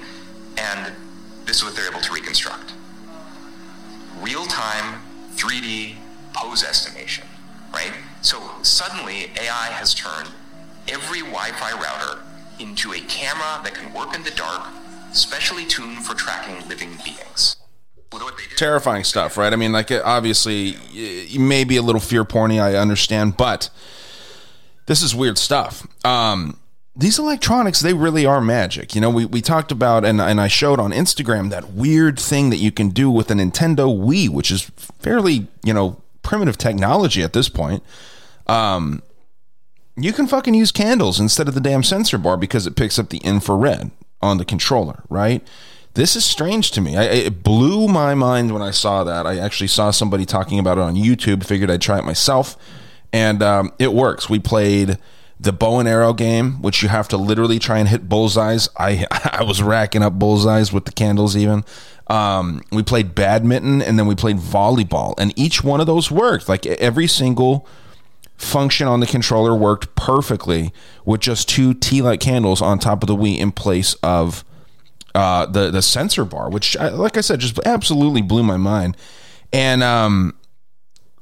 and 0.57 0.93
this 1.45 1.57
is 1.57 1.63
what 1.63 1.75
they're 1.75 1.89
able 1.89 2.01
to 2.01 2.13
reconstruct. 2.13 2.73
Real 4.19 4.45
time 4.45 5.01
3D 5.35 5.95
pose 6.33 6.63
estimation, 6.63 7.25
right? 7.73 7.93
So 8.21 8.41
suddenly 8.61 9.31
AI 9.39 9.67
has 9.71 9.93
turned 9.93 10.29
every 10.87 11.19
Wi-Fi 11.19 11.71
router 11.73 12.21
into 12.59 12.93
a 12.93 12.99
camera 13.01 13.61
that 13.63 13.73
can 13.73 13.93
work 13.93 14.15
in 14.15 14.23
the 14.23 14.31
dark, 14.31 14.67
specially 15.11 15.65
tuned 15.65 16.05
for 16.05 16.13
tracking 16.13 16.67
living 16.69 16.97
beings. 17.03 17.57
Terrifying 18.55 19.03
stuff, 19.03 19.38
right? 19.38 19.51
I 19.51 19.55
mean, 19.55 19.72
like 19.72 19.91
obviously, 19.91 20.77
you 20.91 21.39
may 21.39 21.63
be 21.63 21.77
a 21.77 21.82
little 21.82 22.01
fear 22.01 22.24
porny. 22.24 22.62
I 22.62 22.75
understand, 22.75 23.38
but 23.38 23.70
this 24.86 25.01
is 25.01 25.15
weird 25.15 25.38
stuff. 25.38 25.88
Um, 26.05 26.60
these 26.96 27.17
electronics, 27.17 27.79
they 27.79 27.93
really 27.93 28.25
are 28.25 28.39
magic. 28.39 28.93
You 28.93 29.01
know, 29.01 29.10
we, 29.10 29.25
we 29.25 29.41
talked 29.41 29.72
about 29.72 30.05
and 30.05 30.22
and 30.22 30.39
I 30.39 30.48
showed 30.48 30.79
on 30.79 30.91
Instagram 30.91 31.50
that 31.50 31.72
weird 31.72 32.20
thing 32.20 32.50
that 32.51 32.58
you 32.58 32.72
can 32.72 32.89
do 32.89 33.10
with 33.10 33.32
a 33.32 33.34
Nintendo 33.34 33.88
Wii, 33.98 34.29
which 34.29 34.51
is 34.51 34.72
fairly 35.00 35.48
you 35.63 35.74
know 35.74 36.01
primitive 36.22 36.58
technology 36.58 37.24
at 37.24 37.34
this 37.34 37.50
point. 37.50 37.84
Um, 38.48 39.01
you 39.96 40.13
can 40.13 40.27
fucking 40.27 40.53
use 40.53 40.72
candles 40.72 41.20
instead 41.20 41.48
of 41.48 41.53
the 41.53 41.62
damn 41.62 41.84
sensor 41.84 42.17
bar 42.17 42.38
because 42.38 42.65
it 42.65 42.75
picks 42.75 42.98
up 42.98 43.10
the 43.10 43.20
infrared 43.20 43.91
on 44.22 44.38
the 44.38 44.46
controller, 44.46 45.03
right? 45.10 45.46
This 45.95 46.15
is 46.15 46.25
strange 46.25 46.71
to 46.71 46.81
me. 46.81 46.97
I, 46.97 47.03
it 47.03 47.43
blew 47.43 47.88
my 47.88 48.15
mind 48.15 48.51
when 48.51 48.63
I 48.63 48.71
saw 48.71 49.03
that. 49.03 49.27
I 49.27 49.38
actually 49.38 49.67
saw 49.67 49.91
somebody 49.91 50.25
talking 50.25 50.57
about 50.57 50.77
it 50.79 50.81
on 50.81 50.95
YouTube. 50.95 51.45
Figured 51.45 51.69
I'd 51.69 51.81
try 51.81 52.00
it 52.00 52.05
myself, 52.05 52.57
and 53.12 53.43
um, 53.43 53.71
it 53.77 53.93
works. 53.93 54.27
We 54.27 54.39
played 54.39 54.97
the 55.39 55.53
bow 55.53 55.79
and 55.79 55.88
arrow 55.88 56.13
game, 56.13 56.62
which 56.62 56.81
you 56.81 56.89
have 56.89 57.07
to 57.09 57.17
literally 57.17 57.59
try 57.59 57.77
and 57.77 57.88
hit 57.88 58.09
bullseyes. 58.09 58.69
I 58.77 59.05
I 59.31 59.43
was 59.43 59.62
racking 59.62 60.01
up 60.01 60.13
bullseyes 60.13 60.73
with 60.73 60.85
the 60.85 60.91
candles. 60.91 61.38
Even 61.38 61.63
um, 62.07 62.63
we 62.71 62.81
played 62.81 63.13
badminton, 63.13 63.83
and 63.83 64.00
then 64.00 64.07
we 64.07 64.15
played 64.15 64.38
volleyball, 64.38 65.13
and 65.19 65.38
each 65.38 65.63
one 65.63 65.79
of 65.79 65.85
those 65.85 66.09
worked. 66.09 66.50
Like 66.50 66.65
every 66.65 67.07
single 67.07 67.67
function 68.35 68.88
on 68.88 69.00
the 69.00 69.05
controller 69.05 69.55
worked 69.55 69.95
perfectly 69.95 70.73
with 71.05 71.21
just 71.21 71.47
two 71.47 71.75
tea 71.75 72.01
light 72.01 72.19
candles 72.19 72.63
on 72.63 72.79
top 72.79 73.03
of 73.03 73.07
the 73.07 73.15
Wii 73.15 73.38
in 73.38 73.51
place 73.51 73.93
of 74.01 74.43
uh, 75.15 75.46
the 75.46 75.70
the 75.72 75.82
sensor 75.82 76.25
bar, 76.25 76.50
which, 76.50 76.75
I- 76.77 76.89
like 76.89 77.17
I 77.17 77.22
said, 77.22 77.39
just 77.39 77.60
absolutely 77.65 78.22
blew 78.22 78.43
my 78.43 78.58
mind. 78.58 78.98
And 79.51 79.84
um, 79.84 80.36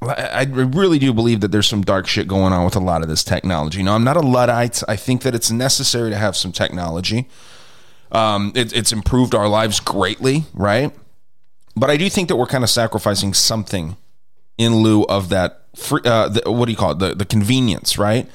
I 0.01 0.43
really 0.49 0.97
do 0.97 1.13
believe 1.13 1.41
that 1.41 1.49
there's 1.51 1.67
some 1.67 1.81
dark 1.81 2.07
shit 2.07 2.27
going 2.27 2.53
on 2.53 2.65
with 2.65 2.75
a 2.75 2.79
lot 2.79 3.03
of 3.03 3.07
this 3.09 3.23
technology. 3.23 3.83
Know, 3.83 3.93
I'm 3.93 4.03
not 4.03 4.17
a 4.17 4.21
luddite. 4.21 4.81
I 4.87 4.95
think 4.95 5.21
that 5.23 5.35
it's 5.35 5.51
necessary 5.51 6.09
to 6.09 6.15
have 6.15 6.35
some 6.35 6.51
technology. 6.51 7.27
Um, 8.11 8.51
it, 8.55 8.73
it's 8.73 8.91
improved 8.91 9.35
our 9.35 9.47
lives 9.47 9.79
greatly, 9.79 10.45
right? 10.53 10.91
But 11.75 11.89
I 11.89 11.97
do 11.97 12.09
think 12.09 12.29
that 12.29 12.35
we're 12.35 12.47
kind 12.47 12.63
of 12.63 12.69
sacrificing 12.69 13.33
something 13.33 13.95
in 14.57 14.75
lieu 14.77 15.03
of 15.03 15.29
that 15.29 15.65
free, 15.75 16.01
uh, 16.03 16.29
the, 16.29 16.51
what 16.51 16.65
do 16.65 16.71
you 16.71 16.77
call 16.77 16.91
it 16.91 16.99
the, 16.99 17.15
the 17.15 17.25
convenience 17.25 17.97
right 17.97 18.29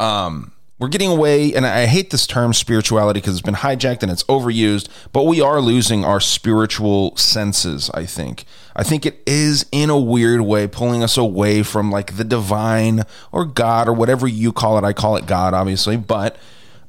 um, 0.00 0.52
we're 0.78 0.88
getting 0.88 1.10
away 1.10 1.52
and 1.54 1.66
i 1.66 1.86
hate 1.86 2.10
this 2.10 2.26
term 2.26 2.52
spirituality 2.52 3.20
because 3.20 3.34
it's 3.34 3.44
been 3.44 3.54
hijacked 3.54 4.02
and 4.02 4.10
it's 4.10 4.24
overused 4.24 4.88
but 5.12 5.24
we 5.24 5.40
are 5.40 5.60
losing 5.60 6.04
our 6.04 6.20
spiritual 6.20 7.16
senses 7.16 7.90
i 7.94 8.04
think 8.06 8.44
i 8.76 8.82
think 8.82 9.04
it 9.04 9.22
is 9.26 9.66
in 9.72 9.90
a 9.90 9.98
weird 9.98 10.40
way 10.40 10.66
pulling 10.66 11.02
us 11.02 11.16
away 11.16 11.62
from 11.62 11.90
like 11.90 12.16
the 12.16 12.24
divine 12.24 13.02
or 13.32 13.44
god 13.44 13.88
or 13.88 13.92
whatever 13.92 14.26
you 14.26 14.52
call 14.52 14.78
it 14.78 14.84
i 14.84 14.92
call 14.92 15.16
it 15.16 15.26
god 15.26 15.54
obviously 15.54 15.96
but 15.96 16.36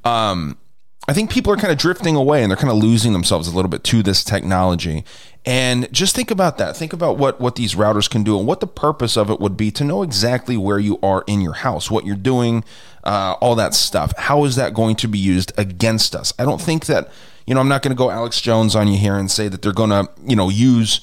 um, 0.05 0.58
I 1.10 1.13
think 1.13 1.31
people 1.31 1.51
are 1.51 1.58
kind 1.58 1.72
of 1.72 1.77
drifting 1.79 2.15
away 2.15 2.43
and 2.43 2.51
they're 2.51 2.58
kind 2.58 2.69
of 2.69 2.77
losing 2.77 3.13
themselves 3.13 3.48
a 3.48 3.55
little 3.55 3.69
bit 3.69 3.84
to 3.86 4.03
this 4.03 4.24
technology. 4.24 5.03
And 5.50 5.91
just 5.91 6.15
think 6.15 6.29
about 6.29 6.60
that. 6.60 6.77
Think 6.77 6.94
about 6.94 7.18
what 7.18 7.41
what 7.41 7.56
these 7.56 7.74
routers 7.74 8.08
can 8.08 8.22
do 8.22 8.38
and 8.38 8.46
what 8.46 8.60
the 8.60 8.68
purpose 8.68 9.18
of 9.18 9.32
it 9.32 9.39
would 9.39 9.58
be 9.58 9.72
to 9.72 9.84
know 9.84 10.03
exactly 10.03 10.56
where 10.56 10.77
you 10.77 11.00
are 11.01 11.24
in 11.25 11.41
your 11.41 11.53
house, 11.53 11.89
what 11.89 12.06
you're 12.06 12.15
doing, 12.15 12.63
uh, 13.03 13.36
all 13.41 13.56
that 13.56 13.74
stuff. 13.74 14.13
How 14.15 14.44
is 14.44 14.58
that 14.58 14.75
going 14.75 14.96
to 14.98 15.08
be 15.08 15.18
used 15.18 15.51
against 15.58 16.15
us? 16.15 16.34
I 16.38 16.44
don't 16.44 16.62
think 16.62 16.86
that 16.86 17.10
you 17.48 17.56
know. 17.56 17.62
I'm 17.62 17.68
not 17.68 17.82
going 17.82 17.89
to 17.89 17.98
go 17.98 18.12
Alex 18.12 18.39
Jones 18.41 18.75
on 18.75 18.88
you 18.88 19.00
here 19.00 19.15
and 19.15 19.32
say 19.32 19.48
that 19.48 19.63
they're 19.63 19.74
going 19.74 19.89
to 19.89 20.08
you 20.24 20.36
know 20.36 20.50
use 20.50 21.01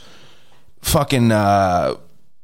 fucking 0.81 1.33
uh, 1.33 1.97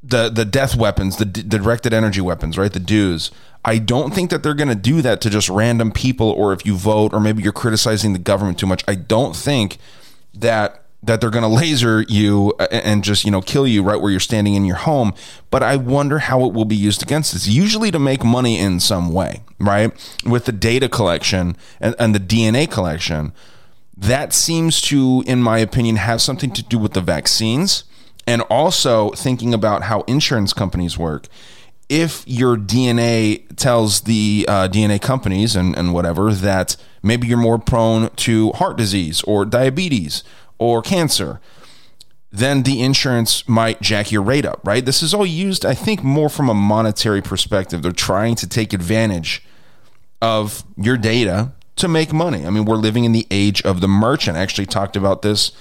the 0.02 0.28
the 0.28 0.44
death 0.44 0.75
weapons, 0.75 1.18
the, 1.18 1.25
the 1.25 1.44
directed 1.44 1.92
energy 1.92 2.21
weapons, 2.21 2.59
right? 2.59 2.73
The 2.73 2.80
dues. 2.80 3.30
I 3.64 3.78
don't 3.78 4.12
think 4.12 4.30
that 4.30 4.42
they're 4.42 4.54
going 4.54 4.66
to 4.71 4.75
do 4.75 5.02
that 5.02 5.21
to 5.21 5.30
just 5.30 5.49
random 5.49 5.92
people, 5.92 6.30
or 6.30 6.52
if 6.52 6.66
you 6.66 6.75
vote, 6.75 7.14
or 7.14 7.21
maybe 7.21 7.44
you're 7.44 7.52
criticizing 7.52 8.12
the 8.12 8.18
government 8.18 8.59
too 8.59 8.66
much. 8.66 8.82
I 8.88 8.97
don't 8.97 9.37
think 9.37 9.78
that 10.35 10.81
that 11.02 11.21
they're 11.21 11.30
going 11.30 11.42
to 11.42 11.49
laser 11.49 12.02
you 12.09 12.54
and 12.71 13.02
just 13.02 13.25
you 13.25 13.30
know 13.30 13.40
kill 13.40 13.66
you 13.66 13.82
right 13.82 14.00
where 14.00 14.11
you're 14.11 14.21
standing 14.21 14.54
in 14.54 14.64
your 14.64 14.76
home. 14.76 15.14
But 15.50 15.62
I 15.62 15.76
wonder 15.76 16.21
how 16.21 16.44
it 16.44 16.52
will 16.52 16.64
be 16.64 16.76
used 16.76 17.02
against 17.02 17.35
us. 17.35 17.47
Usually 17.47 17.90
to 17.90 17.99
make 17.99 18.25
money 18.25 18.59
in 18.59 18.80
some 18.80 19.12
way, 19.12 19.42
right? 19.59 19.92
With 20.25 20.44
the 20.44 20.52
data 20.52 20.88
collection 20.88 21.56
and, 21.80 21.94
and 21.99 22.14
the 22.14 22.21
DNA 22.21 22.71
collection 22.71 23.32
that 23.97 24.32
seems 24.32 24.80
to, 24.82 25.23
in 25.26 25.42
my 25.42 25.59
opinion, 25.59 25.97
have 25.97 26.21
something 26.21 26.50
to 26.52 26.62
do 26.62 26.78
with 26.78 26.92
the 26.92 27.00
vaccines 27.00 27.85
and 28.26 28.42
also 28.42 29.11
thinking 29.11 29.52
about 29.52 29.85
how 29.85 30.00
insurance 30.02 30.52
companies 30.52 30.99
work. 30.99 31.26
If 31.88 32.25
your 32.26 32.56
DNA 32.56 33.44
tells 33.56 34.02
the 34.02 34.47
uh, 34.49 34.68
DNA 34.68 35.00
companies 35.00 35.54
and, 35.54 35.76
and 35.76 35.92
whatever 35.92 36.32
that 36.32 36.76
maybe 37.02 37.26
you're 37.26 37.37
more 37.37 37.59
prone 37.59 38.09
to 38.11 38.52
heart 38.52 38.76
disease 38.76 39.23
or 39.23 39.44
diabetes 39.44 40.25
or 40.62 40.83
cancer, 40.83 41.40
then 42.31 42.62
the 42.62 42.83
insurance 42.83 43.47
might 43.49 43.81
jack 43.83 44.11
your 44.11 44.23
rate 44.23 44.47
up, 44.47 44.61
right? 44.64 44.85
This 44.85 45.02
is 45.02 45.12
all 45.12 45.26
used, 45.26 45.66
I 45.66 45.75
think, 45.75 46.02
more 46.02 46.28
from 46.28 46.49
a 46.49 46.54
monetary 46.54 47.21
perspective. 47.21 47.83
They're 47.83 47.92
trying 47.92 48.37
to 48.37 48.49
take 48.49 48.73
advantage 48.73 49.45
of 50.23 50.64
your 50.76 50.97
data 50.97 51.52
to 51.76 51.88
make 51.88 52.12
money. 52.12 52.47
I 52.47 52.50
mean, 52.50 52.64
we're 52.64 52.76
living 52.76 53.04
in 53.04 53.12
the 53.12 53.26
age 53.31 53.61
of 53.62 53.81
the 53.81 53.88
merchant. 53.88 54.37
I 54.37 54.40
actually 54.40 54.66
talked 54.66 54.97
about 54.97 55.23
this 55.23 55.52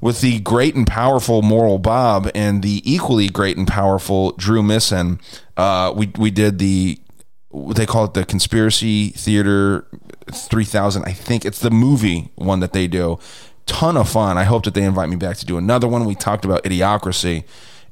with 0.00 0.20
the 0.20 0.40
great 0.40 0.74
and 0.74 0.86
powerful 0.86 1.42
Moral 1.42 1.78
Bob 1.78 2.30
and 2.34 2.62
the 2.62 2.82
equally 2.90 3.28
great 3.28 3.56
and 3.56 3.68
powerful 3.68 4.32
Drew 4.32 4.62
Misson. 4.62 5.20
Uh, 5.56 5.92
we 5.94 6.10
we 6.18 6.30
did 6.30 6.58
the 6.58 6.98
what 7.48 7.76
they 7.76 7.86
call 7.86 8.04
it 8.04 8.14
the 8.14 8.24
Conspiracy 8.24 9.10
Theater 9.10 9.86
3000. 10.30 11.04
I 11.04 11.12
think 11.12 11.44
it's 11.44 11.58
the 11.58 11.70
movie 11.70 12.30
one 12.36 12.60
that 12.60 12.72
they 12.72 12.86
do. 12.86 13.18
Ton 13.70 13.96
of 13.96 14.08
fun. 14.08 14.36
I 14.36 14.44
hope 14.44 14.64
that 14.64 14.74
they 14.74 14.82
invite 14.82 15.08
me 15.08 15.16
back 15.16 15.36
to 15.36 15.46
do 15.46 15.56
another 15.56 15.86
one. 15.86 16.04
We 16.04 16.16
talked 16.16 16.44
about 16.44 16.64
Idiocracy 16.64 17.44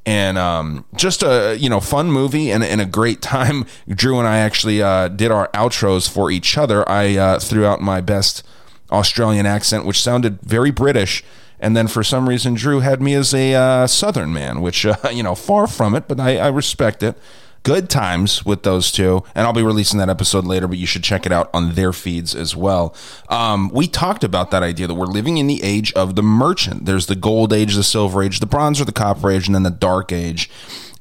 and 0.05 0.37
um, 0.37 0.85
just 0.97 1.23
a 1.23 1.57
you 1.57 1.69
know 1.69 1.81
fun 1.81 2.11
movie 2.11 2.51
and, 2.51 2.65
and 2.65 2.81
a 2.81 2.85
great 2.85 3.23
time. 3.23 3.65
Drew 3.89 4.19
and 4.19 4.27
I 4.27 4.39
actually 4.39 4.83
uh, 4.83 5.07
did 5.07 5.31
our 5.31 5.49
outros 5.53 6.11
for 6.11 6.33
each 6.33 6.59
other. 6.59 6.87
I 6.89 7.17
uh, 7.17 7.39
threw 7.39 7.65
out 7.65 7.81
my 7.81 8.01
best 8.01 8.43
Australian 8.91 9.47
accent, 9.47 9.85
which 9.85 10.03
sounded 10.03 10.41
very 10.43 10.73
British, 10.73 11.23
and 11.61 11.77
then 11.77 11.87
for 11.87 12.03
some 12.03 12.29
reason 12.29 12.55
Drew 12.55 12.81
had 12.81 13.01
me 13.01 13.15
as 13.15 13.33
a 13.33 13.55
uh, 13.55 13.87
Southern 13.87 14.33
man, 14.33 14.61
which 14.61 14.85
uh, 14.87 14.97
you 15.13 15.23
know 15.23 15.37
far 15.37 15.69
from 15.69 15.95
it, 15.95 16.09
but 16.09 16.19
I, 16.19 16.39
I 16.39 16.49
respect 16.49 17.05
it. 17.05 17.17
Good 17.63 17.91
times 17.91 18.47
with 18.47 18.63
those 18.63 18.91
two, 18.91 19.23
and 19.35 19.47
I'll 19.47 19.53
be 19.53 19.63
releasing 19.63 19.99
that 19.99 20.09
episode 20.09 20.45
later, 20.45 20.67
but 20.69 20.79
you 20.79 20.87
should 20.87 21.05
check 21.05 21.27
it 21.27 21.33
out 21.33 21.51
on 21.53 21.75
their 21.75 21.93
feeds 21.93 22.35
as 22.35 22.57
well. 22.57 22.95
Um, 23.29 23.69
we 23.71 23.89
talked 23.89 24.25
about 24.25 24.51
that 24.53 24.63
idea 24.63 24.87
that 24.87 24.95
we're 24.95 25.07
living 25.07 25.39
in 25.39 25.47
the 25.47 25.63
age 25.63 25.93
of 25.93 26.15
the 26.15 26.23
merchant. 26.23 26.87
There's 26.87 27.07
the 27.07 27.17
gold 27.17 27.53
age, 27.53 27.75
the 27.75 27.83
silver 27.83 28.23
age, 28.23 28.41
the 28.41 28.47
bronze 28.47 28.81
or 28.81 28.85
the 28.85 28.93
copper 28.93 29.31
age, 29.31 29.47
and 29.47 29.55
then 29.55 29.65
the 29.65 29.71
dark 29.71 30.13
age. 30.13 30.49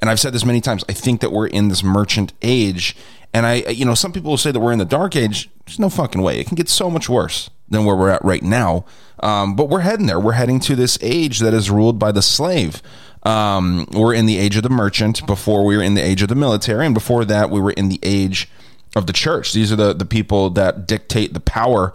And 0.01 0.09
I've 0.09 0.19
said 0.19 0.33
this 0.33 0.45
many 0.45 0.61
times. 0.61 0.83
I 0.89 0.93
think 0.93 1.21
that 1.21 1.31
we're 1.31 1.47
in 1.47 1.69
this 1.69 1.83
merchant 1.83 2.33
age, 2.41 2.95
and 3.33 3.45
I, 3.45 3.55
you 3.55 3.85
know, 3.85 3.95
some 3.95 4.11
people 4.11 4.31
will 4.31 4.37
say 4.37 4.51
that 4.51 4.59
we're 4.59 4.73
in 4.73 4.79
the 4.79 4.85
dark 4.85 5.15
age. 5.15 5.49
There's 5.65 5.79
no 5.79 5.89
fucking 5.89 6.21
way. 6.21 6.39
It 6.39 6.47
can 6.47 6.55
get 6.55 6.69
so 6.69 6.89
much 6.89 7.07
worse 7.07 7.49
than 7.69 7.85
where 7.85 7.95
we're 7.95 8.09
at 8.09 8.23
right 8.23 8.43
now. 8.43 8.85
Um, 9.19 9.55
but 9.55 9.69
we're 9.69 9.81
heading 9.81 10.05
there. 10.05 10.19
We're 10.19 10.33
heading 10.33 10.59
to 10.61 10.75
this 10.75 10.97
age 11.01 11.39
that 11.39 11.53
is 11.53 11.69
ruled 11.69 11.99
by 11.99 12.11
the 12.11 12.21
slave. 12.21 12.81
Um, 13.27 13.87
we're 13.91 14.13
in 14.13 14.25
the 14.25 14.37
age 14.37 14.55
of 14.55 14.63
the 14.63 14.69
merchant 14.69 15.25
before 15.27 15.65
we 15.65 15.75
were 15.75 15.83
in 15.83 15.95
the 15.95 16.01
age 16.01 16.21
of 16.21 16.29
the 16.29 16.35
military, 16.35 16.85
and 16.85 16.93
before 16.93 17.25
that, 17.25 17.49
we 17.49 17.59
were 17.59 17.71
in 17.71 17.89
the 17.89 17.99
age 18.03 18.49
of 18.95 19.05
the 19.05 19.13
church. 19.13 19.53
These 19.53 19.71
are 19.71 19.75
the 19.75 19.93
the 19.93 20.05
people 20.05 20.49
that 20.51 20.87
dictate 20.87 21.33
the 21.33 21.39
power. 21.39 21.93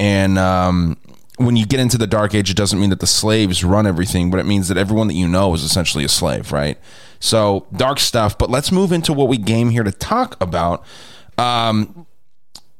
And 0.00 0.38
um, 0.38 0.96
when 1.36 1.56
you 1.56 1.66
get 1.66 1.78
into 1.78 1.96
the 1.98 2.06
dark 2.06 2.34
age, 2.34 2.50
it 2.50 2.56
doesn't 2.56 2.80
mean 2.80 2.90
that 2.90 3.00
the 3.00 3.06
slaves 3.06 3.62
run 3.62 3.86
everything, 3.86 4.30
but 4.30 4.40
it 4.40 4.46
means 4.46 4.68
that 4.68 4.76
everyone 4.76 5.06
that 5.08 5.14
you 5.14 5.28
know 5.28 5.54
is 5.54 5.62
essentially 5.62 6.04
a 6.04 6.08
slave, 6.08 6.50
right? 6.52 6.78
So 7.20 7.66
dark 7.76 8.00
stuff. 8.00 8.36
But 8.36 8.50
let's 8.50 8.72
move 8.72 8.90
into 8.90 9.12
what 9.12 9.28
we 9.28 9.38
game 9.38 9.70
here 9.70 9.84
to 9.84 9.92
talk 9.92 10.36
about. 10.42 10.84
Um, 11.38 12.06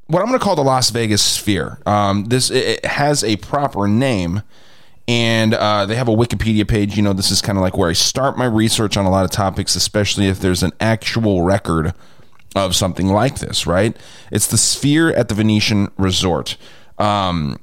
what 0.07 0.21
I'm 0.21 0.29
going 0.29 0.39
to 0.39 0.45
call 0.45 0.57
the 0.57 0.63
Las 0.63 0.91
Vegas 0.91 1.23
Sphere. 1.23 1.81
Um, 1.87 2.25
this 2.25 2.51
it 2.51 2.85
has 2.85 3.25
a 3.25 3.37
proper 3.37 3.89
name, 3.89 4.43
and 5.09 5.55
uh, 5.55 5.87
they 5.87 5.97
have 5.97 6.09
a 6.09 6.13
Wikipedia 6.13 6.67
page. 6.67 6.97
You 6.97 7.03
know, 7.03 7.13
this 7.13 7.31
is 7.31 7.43
kind 7.43 7.59
of 7.59 7.63
like 7.63 7.77
where 7.77 7.91
I 7.91 7.95
start 7.95 8.39
my 8.39 8.47
research 8.47 8.97
on 8.97 9.05
a 9.05 9.11
lot 9.11 9.25
of 9.25 9.31
topics, 9.31 9.75
especially 9.75 10.29
if 10.29 10.41
there's 10.41 10.63
an 10.63 10.73
actual 10.81 11.43
record 11.43 11.95
of 12.55 12.77
something 12.77 13.09
like 13.09 13.39
this. 13.39 13.67
Right? 13.67 13.97
It's 14.31 14.47
the 14.47 14.59
Sphere 14.59 15.11
at 15.13 15.29
the 15.29 15.35
Venetian 15.35 15.91
Resort. 15.97 16.57
Um, 16.99 17.59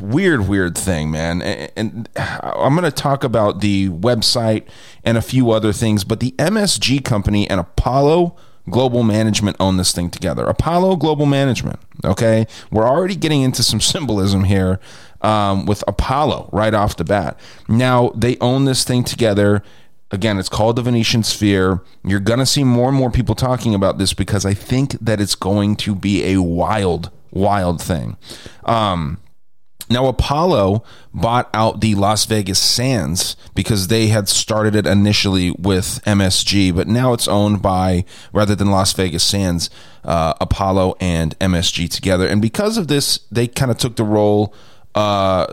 weird, 0.00 0.48
weird 0.48 0.76
thing, 0.76 1.10
man. 1.10 1.42
And, 1.42 1.72
and 1.76 2.08
I'm 2.16 2.74
going 2.74 2.84
to 2.84 2.90
talk 2.90 3.24
about 3.24 3.60
the 3.60 3.88
website 3.88 4.64
and 5.04 5.16
a 5.16 5.22
few 5.22 5.50
other 5.50 5.72
things, 5.72 6.04
but 6.04 6.20
the 6.20 6.32
MSG 6.32 7.04
company 7.04 7.48
and 7.48 7.60
Apollo 7.60 8.36
Global 8.70 9.02
Management 9.02 9.56
own 9.58 9.76
this 9.76 9.92
thing 9.92 10.10
together. 10.10 10.44
Apollo 10.44 10.96
Global 10.96 11.26
Management. 11.26 11.80
Okay, 12.04 12.46
we're 12.70 12.86
already 12.86 13.16
getting 13.16 13.42
into 13.42 13.62
some 13.62 13.80
symbolism 13.80 14.44
here 14.44 14.78
um, 15.22 15.66
with 15.66 15.82
Apollo 15.86 16.50
right 16.52 16.74
off 16.74 16.96
the 16.96 17.04
bat. 17.04 17.38
Now 17.68 18.10
they 18.14 18.36
own 18.40 18.64
this 18.64 18.84
thing 18.84 19.04
together. 19.04 19.62
Again, 20.10 20.38
it's 20.38 20.50
called 20.50 20.76
the 20.76 20.82
Venetian 20.82 21.22
Sphere. 21.22 21.82
You're 22.04 22.20
going 22.20 22.38
to 22.38 22.46
see 22.46 22.64
more 22.64 22.88
and 22.88 22.96
more 22.96 23.10
people 23.10 23.34
talking 23.34 23.74
about 23.74 23.96
this 23.96 24.12
because 24.12 24.44
I 24.44 24.52
think 24.52 24.92
that 25.00 25.20
it's 25.20 25.34
going 25.34 25.76
to 25.76 25.94
be 25.94 26.24
a 26.34 26.42
wild, 26.42 27.10
wild 27.30 27.80
thing. 27.80 28.18
Um, 28.64 29.18
now, 29.92 30.06
Apollo 30.06 30.84
bought 31.12 31.50
out 31.52 31.80
the 31.80 31.94
Las 31.94 32.24
Vegas 32.24 32.58
Sands 32.58 33.36
because 33.54 33.88
they 33.88 34.06
had 34.06 34.28
started 34.28 34.74
it 34.74 34.86
initially 34.86 35.50
with 35.52 36.00
MSG, 36.06 36.74
but 36.74 36.88
now 36.88 37.12
it's 37.12 37.28
owned 37.28 37.60
by, 37.60 38.04
rather 38.32 38.54
than 38.54 38.70
Las 38.70 38.92
Vegas 38.94 39.22
Sands, 39.22 39.68
uh, 40.04 40.34
Apollo 40.40 40.96
and 41.00 41.38
MSG 41.40 41.90
together. 41.90 42.26
And 42.26 42.40
because 42.40 42.78
of 42.78 42.88
this, 42.88 43.20
they 43.30 43.46
kind 43.46 43.70
of 43.70 43.76
took 43.76 43.96
the 43.96 44.04
role 44.04 44.54
uh, 44.94 45.46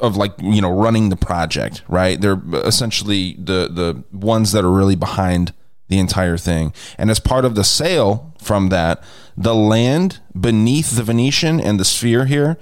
of 0.00 0.16
like 0.16 0.32
you 0.40 0.60
know 0.60 0.72
running 0.72 1.08
the 1.08 1.16
project, 1.16 1.82
right? 1.88 2.20
They're 2.20 2.40
essentially 2.52 3.34
the 3.38 3.68
the 3.68 4.04
ones 4.16 4.52
that 4.52 4.64
are 4.64 4.70
really 4.70 4.96
behind 4.96 5.52
the 5.88 5.98
entire 5.98 6.36
thing. 6.36 6.72
And 6.96 7.10
as 7.10 7.20
part 7.20 7.44
of 7.44 7.54
the 7.54 7.64
sale 7.64 8.34
from 8.40 8.68
that, 8.70 9.02
the 9.36 9.54
land 9.54 10.20
beneath 10.38 10.96
the 10.96 11.02
Venetian 11.02 11.60
and 11.60 11.78
the 11.78 11.84
Sphere 11.84 12.24
here 12.24 12.56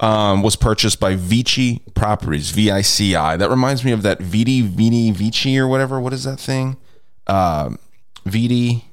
um, 0.00 0.42
was 0.42 0.56
purchased 0.56 0.98
by 0.98 1.14
Vici 1.14 1.82
Properties, 1.94 2.50
V 2.50 2.70
I 2.70 2.82
C 2.82 3.14
I. 3.14 3.36
That 3.36 3.50
reminds 3.50 3.84
me 3.84 3.92
of 3.92 4.02
that 4.02 4.20
Vidi 4.20 4.62
Vini 4.62 5.10
Vici 5.10 5.58
or 5.58 5.68
whatever. 5.68 6.00
What 6.00 6.12
is 6.12 6.24
that 6.24 6.40
thing? 6.40 6.76
Uh, 7.26 7.70
Vidi. 8.24 8.84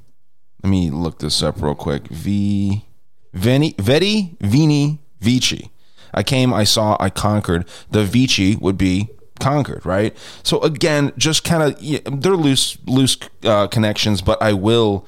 Let 0.63 0.69
me 0.69 0.91
look 0.91 1.17
this 1.17 1.41
up 1.41 1.59
real 1.59 1.73
quick. 1.73 2.07
V. 2.09 2.85
Veni, 3.33 3.73
Vedi 3.73 4.37
Vini 4.41 4.99
Vici. 5.19 5.71
I 6.13 6.23
came, 6.23 6.53
I 6.53 6.63
saw, 6.63 6.97
I 6.99 7.09
conquered. 7.09 7.65
The 7.89 8.03
Vici 8.03 8.55
would 8.55 8.77
be 8.77 9.09
conquered, 9.39 9.85
right? 9.85 10.15
So 10.43 10.59
again, 10.61 11.11
just 11.17 11.43
kind 11.43 11.63
of 11.63 11.81
yeah, 11.81 11.99
they're 12.05 12.35
loose, 12.35 12.77
loose 12.85 13.17
uh, 13.43 13.67
connections, 13.67 14.21
but 14.21 14.41
I 14.41 14.53
will 14.53 15.05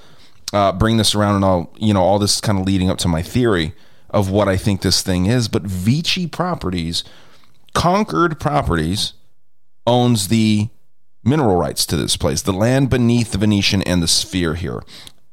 uh, 0.54 0.72
bring 0.72 0.98
this 0.98 1.16
around 1.16 1.36
and 1.36 1.46
all 1.46 1.74
you 1.78 1.94
know 1.94 2.02
all 2.02 2.20
this 2.20 2.40
kind 2.40 2.60
of 2.60 2.66
leading 2.66 2.90
up 2.90 2.98
to 3.00 3.08
my 3.08 3.22
theory 3.22 3.74
of 4.10 4.30
what 4.30 4.48
I 4.48 4.58
think 4.58 4.82
this 4.82 5.02
thing 5.02 5.26
is. 5.26 5.48
But 5.48 5.64
Vici 5.64 6.28
Properties, 6.28 7.04
Conquered 7.74 8.40
Properties, 8.40 9.14
owns 9.88 10.28
the 10.28 10.70
mineral 11.24 11.56
rights 11.56 11.86
to 11.88 11.98
this 11.98 12.16
place, 12.18 12.42
the 12.42 12.54
land 12.54 12.90
beneath 12.90 13.32
the 13.32 13.38
Venetian 13.38 13.82
and 13.84 14.04
the 14.04 14.08
Sphere 14.08 14.56
here. 14.56 14.84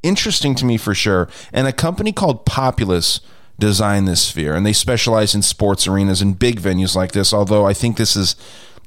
Interesting 0.02 0.54
to 0.54 0.64
me 0.64 0.78
for 0.78 0.94
sure. 0.94 1.28
And 1.52 1.66
a 1.66 1.72
company 1.72 2.12
called 2.12 2.46
Populous 2.46 3.20
designed 3.60 4.08
this 4.08 4.22
sphere, 4.22 4.54
and 4.54 4.66
they 4.66 4.72
specialize 4.72 5.34
in 5.34 5.42
sports 5.42 5.86
arenas 5.86 6.20
and 6.20 6.38
big 6.38 6.60
venues 6.60 6.96
like 6.96 7.12
this. 7.12 7.32
Although 7.32 7.66
I 7.66 7.72
think 7.72 7.96
this 7.96 8.16
is 8.16 8.34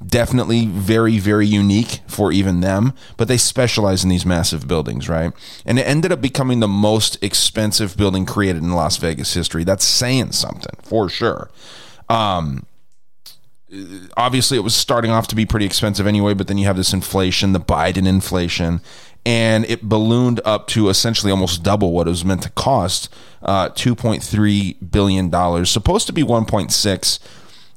definitely 0.04 0.66
very 0.66 1.18
very 1.18 1.46
unique 1.46 2.00
for 2.06 2.32
even 2.32 2.60
them. 2.60 2.92
But 3.16 3.28
they 3.28 3.36
specialize 3.38 4.04
in 4.04 4.10
these 4.10 4.26
massive 4.26 4.68
buildings 4.68 5.08
right? 5.08 5.32
And 5.64 5.78
it 5.78 5.86
ended 5.86 6.12
up 6.12 6.20
becoming 6.20 6.60
the 6.60 6.68
most 6.68 7.22
expensive 7.22 7.96
building 7.96 8.26
created 8.26 8.62
in 8.62 8.72
las 8.72 8.96
vegas 8.96 9.34
history. 9.34 9.64
That's 9.64 9.84
saying 9.84 10.32
something 10.32 10.76
for 10.82 11.08
sure. 11.08 11.50
Um 12.08 12.66
obviously 14.16 14.56
it 14.56 14.60
was 14.60 14.74
starting 14.74 15.10
off 15.10 15.26
to 15.26 15.34
be 15.34 15.44
pretty 15.44 15.66
expensive 15.66 16.06
anyway 16.06 16.32
but 16.32 16.46
then 16.46 16.56
you 16.58 16.64
have 16.64 16.76
this 16.76 16.92
inflation 16.92 17.52
the 17.52 17.58
biden 17.58 18.06
inflation 18.06 18.80
and 19.26 19.64
it 19.66 19.82
ballooned 19.82 20.40
up 20.44 20.66
to 20.68 20.88
essentially 20.88 21.30
almost 21.30 21.62
double 21.62 21.92
what 21.92 22.06
it 22.06 22.10
was 22.10 22.24
meant 22.24 22.42
to 22.42 22.50
cost 22.50 23.08
uh, 23.42 23.68
2.3 23.70 24.90
billion 24.90 25.30
dollars 25.30 25.70
supposed 25.70 26.06
to 26.06 26.12
be 26.12 26.22
1.6 26.22 27.18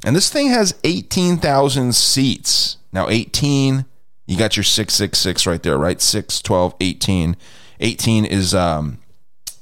and 0.04 0.16
this 0.16 0.30
thing 0.30 0.50
has 0.50 0.76
18,000 0.84 1.94
seats. 1.96 2.78
Now, 2.94 3.10
18, 3.10 3.86
you 4.26 4.38
got 4.38 4.56
your 4.56 4.64
666 4.64 5.48
right 5.48 5.62
there, 5.62 5.78
right? 5.78 6.02
6, 6.02 6.42
12, 6.42 6.76
18. 6.80 7.36
18 7.80 8.26
is, 8.26 8.54
um, 8.54 9.00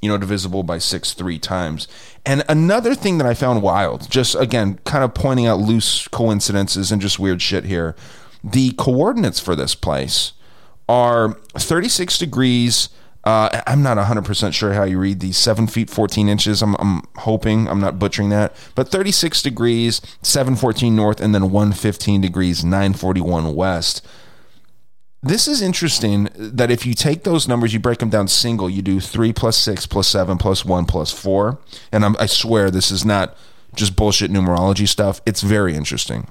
you 0.01 0.09
know, 0.09 0.17
divisible 0.17 0.63
by 0.63 0.77
6 0.77 1.13
three 1.13 1.39
times. 1.39 1.87
And 2.25 2.43
another 2.49 2.95
thing 2.95 3.17
that 3.17 3.27
I 3.27 3.33
found 3.33 3.61
wild, 3.61 4.09
just 4.09 4.35
again, 4.35 4.79
kind 4.83 5.03
of 5.03 5.13
pointing 5.13 5.47
out 5.47 5.59
loose 5.59 6.07
coincidences 6.09 6.91
and 6.91 7.01
just 7.01 7.19
weird 7.19 7.41
shit 7.41 7.65
here. 7.65 7.95
The 8.43 8.71
coordinates 8.73 9.39
for 9.39 9.55
this 9.55 9.73
place 9.73 10.33
are 10.87 11.33
36 11.57 12.17
degrees 12.17 12.89
uh, 13.25 13.63
I'm 13.65 13.81
not 13.81 13.97
100% 13.97 14.53
sure 14.53 14.73
how 14.73 14.83
you 14.83 14.99
read 14.99 15.19
these. 15.19 15.35
7 15.37 15.65
feet 15.65 15.89
14 15.89 16.29
inches. 16.29 16.61
I'm, 16.61 16.75
I'm 16.75 17.01
hoping 17.17 17.67
I'm 17.67 17.79
not 17.79 17.97
butchering 17.97 18.29
that. 18.29 18.55
But 18.75 18.89
36 18.89 19.41
degrees, 19.41 19.99
714 20.21 20.95
north, 20.95 21.19
and 21.19 21.33
then 21.33 21.49
115 21.49 22.21
degrees, 22.21 22.63
941 22.63 23.55
west. 23.55 24.05
This 25.23 25.47
is 25.47 25.59
interesting 25.59 26.29
that 26.35 26.69
if 26.69 26.85
you 26.85 26.93
take 26.93 27.23
those 27.23 27.47
numbers, 27.47 27.73
you 27.73 27.79
break 27.79 27.97
them 27.97 28.11
down 28.11 28.27
single, 28.27 28.69
you 28.69 28.83
do 28.83 28.99
3 28.99 29.33
plus 29.33 29.57
6 29.57 29.87
plus 29.87 30.07
7 30.07 30.37
plus 30.37 30.63
1 30.63 30.85
plus 30.85 31.11
4. 31.11 31.57
And 31.91 32.05
I'm, 32.05 32.15
I 32.19 32.27
swear 32.27 32.69
this 32.69 32.91
is 32.91 33.03
not 33.03 33.35
just 33.73 33.95
bullshit 33.95 34.29
numerology 34.29 34.87
stuff. 34.87 35.19
It's 35.25 35.41
very 35.41 35.75
interesting. 35.75 36.27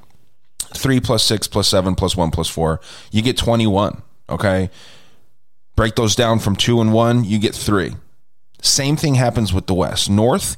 3 0.60 1.00
plus 1.00 1.24
6 1.24 1.48
plus 1.48 1.66
7 1.66 1.96
plus 1.96 2.16
1 2.16 2.30
plus 2.30 2.48
4. 2.48 2.80
You 3.10 3.20
get 3.20 3.36
21. 3.36 4.00
Okay. 4.28 4.70
Break 5.76 5.96
those 5.96 6.14
down 6.14 6.38
from 6.38 6.56
two 6.56 6.80
and 6.80 6.92
one, 6.92 7.24
you 7.24 7.38
get 7.38 7.54
three. 7.54 7.94
Same 8.62 8.96
thing 8.96 9.16
happens 9.16 9.52
with 9.52 9.66
the 9.66 9.74
West. 9.74 10.08
North 10.08 10.56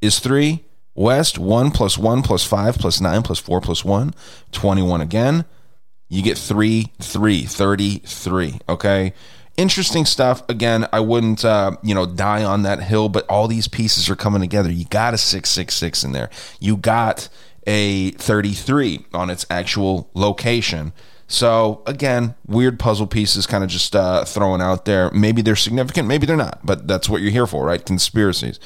is 0.00 0.18
three. 0.18 0.64
West, 0.94 1.38
one 1.38 1.70
plus 1.70 1.96
one 1.96 2.22
plus 2.22 2.44
five 2.44 2.76
plus 2.76 3.00
nine 3.00 3.22
plus 3.22 3.38
four 3.38 3.60
plus 3.60 3.84
one, 3.84 4.14
21 4.52 5.00
again. 5.00 5.44
You 6.08 6.22
get 6.22 6.36
three, 6.36 6.92
three, 7.00 7.44
33. 7.44 8.58
Okay. 8.68 9.14
Interesting 9.56 10.04
stuff. 10.04 10.42
Again, 10.50 10.86
I 10.92 11.00
wouldn't, 11.00 11.42
uh, 11.42 11.76
you 11.82 11.94
know, 11.94 12.04
die 12.04 12.44
on 12.44 12.62
that 12.62 12.82
hill, 12.82 13.08
but 13.08 13.26
all 13.30 13.48
these 13.48 13.68
pieces 13.68 14.10
are 14.10 14.16
coming 14.16 14.42
together. 14.42 14.70
You 14.70 14.84
got 14.86 15.14
a 15.14 15.18
666 15.18 16.04
in 16.04 16.12
there. 16.12 16.28
You 16.60 16.76
got 16.76 17.30
a 17.66 18.10
33 18.12 19.06
on 19.14 19.30
its 19.30 19.46
actual 19.48 20.10
location. 20.12 20.92
So 21.32 21.82
again, 21.86 22.34
weird 22.46 22.78
puzzle 22.78 23.06
pieces 23.06 23.46
kind 23.46 23.64
of 23.64 23.70
just 23.70 23.96
uh, 23.96 24.22
thrown 24.26 24.60
out 24.60 24.84
there. 24.84 25.10
Maybe 25.12 25.40
they're 25.40 25.56
significant, 25.56 26.06
maybe 26.06 26.26
they're 26.26 26.36
not, 26.36 26.60
but 26.62 26.86
that's 26.86 27.08
what 27.08 27.22
you're 27.22 27.30
here 27.30 27.46
for, 27.46 27.64
right? 27.64 27.82
Conspiracies. 27.82 28.60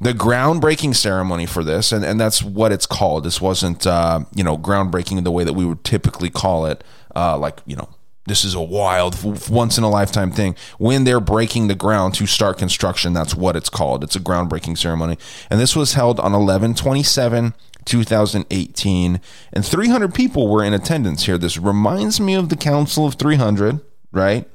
The 0.00 0.14
groundbreaking 0.14 0.96
ceremony 0.96 1.44
for 1.44 1.62
this, 1.62 1.92
and, 1.92 2.06
and 2.06 2.18
that's 2.18 2.42
what 2.42 2.72
it's 2.72 2.86
called. 2.86 3.24
This 3.24 3.42
wasn't, 3.42 3.86
uh, 3.86 4.20
you 4.34 4.42
know, 4.42 4.56
groundbreaking 4.56 5.18
in 5.18 5.24
the 5.24 5.30
way 5.30 5.44
that 5.44 5.52
we 5.52 5.66
would 5.66 5.84
typically 5.84 6.30
call 6.30 6.64
it, 6.64 6.82
uh, 7.14 7.36
like, 7.36 7.60
you 7.66 7.76
know, 7.76 7.90
this 8.24 8.42
is 8.42 8.54
a 8.54 8.60
wild, 8.60 9.22
once 9.50 9.76
in 9.76 9.84
a 9.84 9.90
lifetime 9.90 10.30
thing. 10.32 10.56
When 10.78 11.04
they're 11.04 11.20
breaking 11.20 11.68
the 11.68 11.74
ground 11.74 12.14
to 12.14 12.26
start 12.26 12.56
construction, 12.56 13.12
that's 13.12 13.34
what 13.34 13.54
it's 13.54 13.68
called. 13.68 14.02
It's 14.02 14.16
a 14.16 14.20
groundbreaking 14.20 14.78
ceremony. 14.78 15.18
And 15.50 15.60
this 15.60 15.76
was 15.76 15.92
held 15.92 16.20
on 16.20 16.32
11 16.32 16.74
27 16.74 17.54
2018, 17.88 19.20
and 19.52 19.66
300 19.66 20.14
people 20.14 20.48
were 20.48 20.62
in 20.62 20.74
attendance 20.74 21.24
here. 21.24 21.38
This 21.38 21.58
reminds 21.58 22.20
me 22.20 22.34
of 22.34 22.48
the 22.48 22.56
Council 22.56 23.06
of 23.06 23.14
300, 23.14 23.80
right? 24.12 24.48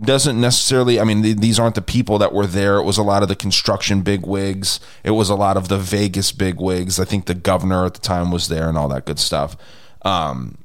Doesn't 0.00 0.40
necessarily, 0.40 0.98
I 0.98 1.04
mean, 1.04 1.22
th- 1.22 1.36
these 1.36 1.58
aren't 1.58 1.74
the 1.74 1.82
people 1.82 2.18
that 2.18 2.32
were 2.32 2.46
there. 2.46 2.78
It 2.78 2.84
was 2.84 2.98
a 2.98 3.02
lot 3.02 3.22
of 3.22 3.28
the 3.28 3.36
construction 3.36 4.02
bigwigs, 4.02 4.80
it 5.04 5.10
was 5.12 5.28
a 5.28 5.34
lot 5.34 5.56
of 5.56 5.68
the 5.68 5.78
Vegas 5.78 6.32
bigwigs. 6.32 6.98
I 6.98 7.04
think 7.04 7.26
the 7.26 7.34
governor 7.34 7.84
at 7.84 7.94
the 7.94 8.00
time 8.00 8.30
was 8.30 8.48
there 8.48 8.68
and 8.68 8.78
all 8.78 8.88
that 8.88 9.04
good 9.04 9.18
stuff. 9.18 9.56
Um, 10.02 10.58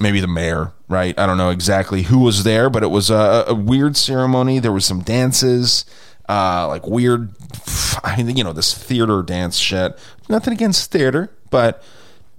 maybe 0.00 0.20
the 0.20 0.28
mayor, 0.28 0.72
right? 0.88 1.16
I 1.18 1.26
don't 1.26 1.38
know 1.38 1.50
exactly 1.50 2.02
who 2.02 2.18
was 2.18 2.44
there, 2.44 2.68
but 2.68 2.82
it 2.82 2.90
was 2.90 3.10
a, 3.10 3.44
a 3.46 3.54
weird 3.54 3.96
ceremony. 3.96 4.58
There 4.58 4.72
was 4.72 4.84
some 4.84 5.00
dances 5.00 5.84
uh, 6.30 6.68
like 6.68 6.86
weird, 6.86 7.34
you 8.18 8.44
know, 8.44 8.52
this 8.52 8.72
theater 8.72 9.22
dance 9.22 9.58
shit. 9.58 9.98
Nothing 10.28 10.52
against 10.52 10.92
theater, 10.92 11.30
but 11.50 11.82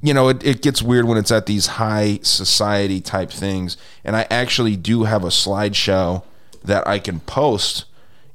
you 0.02 0.14
know, 0.14 0.30
it, 0.30 0.44
it 0.44 0.62
gets 0.62 0.82
weird 0.82 1.06
when 1.06 1.18
it's 1.18 1.32
at 1.32 1.46
these 1.46 1.68
high 1.68 2.20
society 2.24 3.02
type 3.02 3.30
things. 3.30 3.76
And 4.06 4.16
I 4.16 4.26
actually 4.32 4.78
do 4.78 5.04
have 5.04 5.24
a 5.24 5.28
slideshow 5.28 6.24
that 6.64 6.88
I 6.88 7.00
can 7.00 7.20
post 7.20 7.86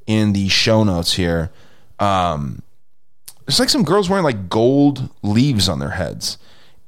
in 0.07 0.35
the 0.35 0.49
show 0.49 0.85
notes 0.85 1.15
here. 1.15 1.51
Um, 1.99 2.63
it's 3.49 3.59
like 3.59 3.71
some 3.71 3.83
girls 3.83 4.11
wearing 4.11 4.25
like 4.25 4.51
gold 4.51 5.09
leaves 5.23 5.69
on 5.71 5.79
their 5.79 5.91
heads. 5.91 6.37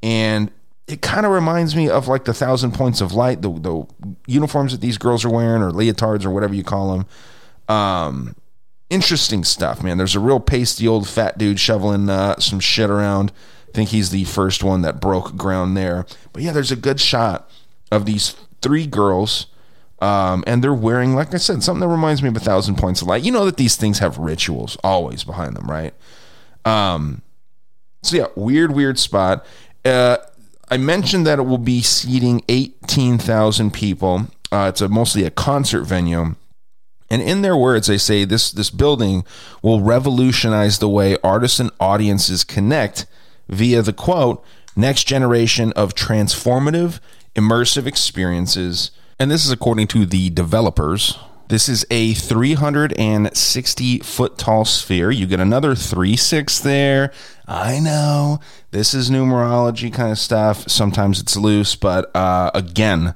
And 0.03 0.51
it 0.87 1.01
kind 1.01 1.25
of 1.25 1.33
reminds 1.33 1.75
me 1.75 1.89
of 1.89 2.07
like 2.07 2.25
the 2.27 2.35
thousand 2.35 2.73
points 2.73 3.01
of 3.01 3.15
light, 3.15 3.41
the, 3.41 3.51
the 3.51 3.87
uniforms 4.27 4.73
that 4.73 4.81
these 4.83 4.99
girls 4.99 5.25
are 5.25 5.31
wearing, 5.31 5.63
or 5.63 5.71
leotards, 5.71 6.25
or 6.27 6.31
whatever 6.31 6.55
you 6.55 6.65
call 6.65 6.93
them. 6.99 7.07
Um, 7.75 8.37
interesting 8.91 9.45
stuff, 9.45 9.83
man. 9.83 9.99
There's 9.99 10.17
a 10.17 10.21
real 10.21 10.41
pasty 10.41 10.87
old 10.89 11.09
fat 11.09 11.39
dude 11.39 11.61
shoveling 11.61 12.09
uh, 12.09 12.39
some 12.39 12.61
shit 12.61 12.91
around. 12.91 13.33
I 13.69 13.73
think 13.73 13.91
he's 13.91 14.11
the 14.11 14.25
first 14.25 14.65
one 14.65 14.83
that 14.83 15.01
broke 15.01 15.37
ground 15.37 15.77
there. 15.77 16.07
But 16.33 16.43
yeah, 16.43 16.53
there's 16.53 16.73
a 16.73 16.77
good 16.77 17.01
shot 17.01 17.51
of 17.91 18.07
these 18.07 18.35
three 18.63 18.87
girls 18.87 19.47
Um, 20.01 20.45
and 20.47 20.63
they're 20.63 20.73
wearing, 20.75 21.15
like 21.15 21.35
I 21.35 21.39
said, 21.39 21.63
something 21.63 21.81
that 21.81 21.89
reminds 21.89 22.23
me 22.23 22.29
of 22.29 22.37
a 22.37 22.41
thousand 22.41 22.77
points 22.77 23.03
of 23.03 23.09
light. 23.09 23.25
You 23.25 23.33
know 23.33 23.45
that 23.47 23.57
these 23.57 23.75
things 23.77 23.99
have 23.99 24.17
rituals 24.17 24.77
always 24.85 25.25
behind 25.25 25.57
them, 25.57 25.69
right? 25.69 25.93
Um, 26.65 27.23
so 28.03 28.17
yeah, 28.17 28.27
weird, 28.37 28.73
weird 28.73 28.99
spot. 28.99 29.45
Uh, 29.85 30.19
I 30.71 30.77
mentioned 30.77 31.27
that 31.27 31.39
it 31.41 31.43
will 31.43 31.59
be 31.59 31.83
seating 31.83 32.43
18,000 32.49 33.73
people. 33.73 34.29
Uh, 34.53 34.67
it's 34.69 34.81
a, 34.81 34.89
mostly 34.89 35.25
a 35.25 35.31
concert 35.31 35.83
venue. 35.83 36.37
And 37.11 37.23
in 37.23 37.43
their 37.43 37.57
words, 37.57 37.87
they 37.87 37.99
say 37.99 38.25
this 38.25 38.51
this 38.51 38.71
building 38.71 39.25
will 39.63 39.81
revolutionize 39.81 40.79
the 40.79 40.89
way 40.89 41.17
artists 41.25 41.61
and 41.61 41.71
audiences 41.81 42.45
connect 42.45 43.07
via 43.49 43.83
the 43.83 43.93
quote 43.93 44.45
next 44.77 45.05
generation 45.05 45.73
of 45.73 45.95
transformative, 45.95 47.01
immersive 47.35 47.87
experiences. 47.87 48.91
And 49.19 49.31
this 49.31 49.45
is 49.45 49.51
according 49.51 49.89
to 49.89 50.07
the 50.07 50.31
developers. 50.31 51.19
This 51.49 51.69
is 51.69 51.85
a 51.91 52.13
360 52.13 53.99
foot 54.01 54.39
tall 54.39 54.65
sphere. 54.67 55.11
You 55.11 55.27
get 55.27 55.41
another 55.41 55.75
3 55.75 56.15
6 56.15 56.61
there. 56.61 57.11
I 57.47 57.81
know 57.81 58.41
this 58.71 58.93
is 58.93 59.11
numerology 59.11 59.91
kind 59.93 60.13
of 60.13 60.19
stuff. 60.19 60.69
Sometimes 60.69 61.21
it's 61.21 61.39
loose, 61.39 61.75
but 61.75 62.15
uh, 62.15 62.51
again, 62.53 63.15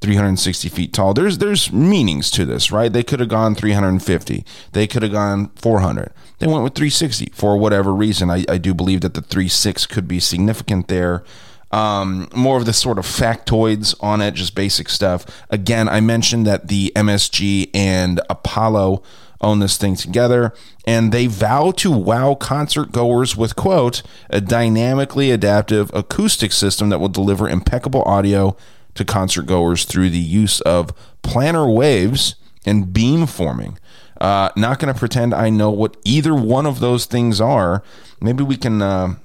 360 0.00 0.68
feet 0.68 0.92
tall. 0.92 1.14
There's 1.14 1.38
there's 1.38 1.72
meanings 1.72 2.30
to 2.32 2.44
this, 2.44 2.70
right? 2.70 2.92
They 2.92 3.02
could 3.02 3.20
have 3.20 3.28
gone 3.28 3.54
350. 3.54 4.44
They 4.72 4.86
could 4.86 5.02
have 5.02 5.12
gone 5.12 5.48
400. 5.56 6.12
They 6.38 6.46
went 6.46 6.62
with 6.62 6.74
360 6.74 7.30
for 7.32 7.56
whatever 7.56 7.94
reason. 7.94 8.30
I, 8.30 8.44
I 8.48 8.58
do 8.58 8.74
believe 8.74 9.00
that 9.02 9.14
the 9.14 9.22
36 9.22 9.86
could 9.86 10.06
be 10.06 10.20
significant 10.20 10.88
there. 10.88 11.24
Um, 11.70 12.28
more 12.34 12.56
of 12.56 12.66
the 12.66 12.72
sort 12.72 12.98
of 12.98 13.04
factoids 13.04 13.96
on 14.00 14.20
it, 14.20 14.34
just 14.34 14.54
basic 14.54 14.88
stuff. 14.88 15.26
Again, 15.50 15.88
I 15.88 16.00
mentioned 16.00 16.46
that 16.46 16.68
the 16.68 16.92
MSG 16.94 17.70
and 17.74 18.20
Apollo 18.30 19.02
own 19.40 19.58
this 19.58 19.76
thing 19.76 19.96
together, 19.96 20.52
and 20.86 21.12
they 21.12 21.26
vow 21.26 21.70
to 21.72 21.90
wow 21.90 22.34
concert 22.34 22.92
goers 22.92 23.36
with, 23.36 23.56
quote, 23.56 24.02
a 24.30 24.40
dynamically 24.40 25.30
adaptive 25.30 25.90
acoustic 25.94 26.52
system 26.52 26.88
that 26.90 26.98
will 26.98 27.08
deliver 27.08 27.48
impeccable 27.48 28.02
audio 28.02 28.56
to 28.94 29.04
concert 29.04 29.46
goers 29.46 29.84
through 29.84 30.10
the 30.10 30.18
use 30.18 30.60
of 30.62 30.92
planar 31.22 31.72
waves 31.72 32.36
and 32.64 32.92
beam 32.92 33.26
forming. 33.26 33.78
Uh, 34.20 34.50
not 34.56 34.78
going 34.78 34.92
to 34.92 34.98
pretend 34.98 35.34
I 35.34 35.50
know 35.50 35.70
what 35.70 35.96
either 36.04 36.34
one 36.34 36.66
of 36.66 36.80
those 36.80 37.06
things 37.06 37.40
are. 37.40 37.82
Maybe 38.20 38.42
we 38.42 38.56
can 38.56 38.80
uh, 38.80 39.16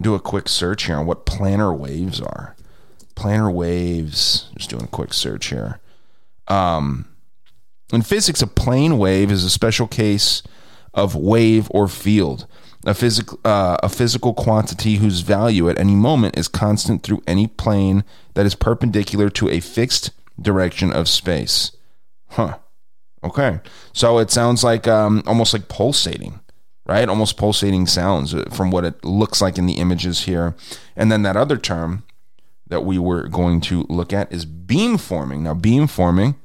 do 0.00 0.14
a 0.14 0.20
quick 0.20 0.48
search 0.48 0.84
here 0.84 0.96
on 0.96 1.06
what 1.06 1.26
planar 1.26 1.76
waves 1.76 2.20
are. 2.20 2.54
Planar 3.14 3.52
waves. 3.52 4.50
Just 4.56 4.70
doing 4.70 4.84
a 4.84 4.88
quick 4.88 5.12
search 5.12 5.46
here. 5.46 5.80
Um, 6.48 7.06
in 7.92 8.02
physics, 8.02 8.42
a 8.42 8.46
plane 8.46 8.98
wave 8.98 9.30
is 9.30 9.44
a 9.44 9.50
special 9.50 9.86
case 9.86 10.42
of 10.94 11.14
wave 11.14 11.68
or 11.70 11.88
field, 11.88 12.46
a, 12.84 12.94
physical 12.94 13.38
uh, 13.44 13.76
a 13.82 13.88
physical 13.88 14.34
quantity 14.34 14.96
whose 14.96 15.20
value 15.20 15.68
at 15.68 15.78
any 15.78 15.94
moment 15.94 16.38
is 16.38 16.48
constant 16.48 17.02
through 17.02 17.22
any 17.26 17.46
plane 17.46 18.04
that 18.34 18.46
is 18.46 18.54
perpendicular 18.54 19.28
to 19.30 19.48
a 19.48 19.60
fixed 19.60 20.10
direction 20.40 20.92
of 20.92 21.08
space. 21.08 21.72
Huh. 22.28 22.58
Okay. 23.22 23.60
So 23.92 24.18
it 24.18 24.30
sounds 24.30 24.64
like 24.64 24.88
um, 24.88 25.22
almost 25.26 25.52
like 25.52 25.68
pulsating, 25.68 26.40
right? 26.86 27.08
Almost 27.08 27.36
pulsating 27.36 27.86
sounds 27.86 28.34
uh, 28.34 28.44
from 28.50 28.70
what 28.70 28.84
it 28.84 29.04
looks 29.04 29.42
like 29.42 29.58
in 29.58 29.66
the 29.66 29.74
images 29.74 30.20
here. 30.20 30.54
And 30.96 31.12
then 31.12 31.22
that 31.22 31.36
other 31.36 31.58
term 31.58 32.04
that 32.68 32.84
we 32.84 32.98
were 32.98 33.28
going 33.28 33.60
to 33.62 33.84
look 33.88 34.12
at 34.12 34.32
is 34.32 34.46
beam 34.46 34.96
forming. 34.96 35.42
Now, 35.42 35.54
beam 35.54 35.86
forming 35.86 36.36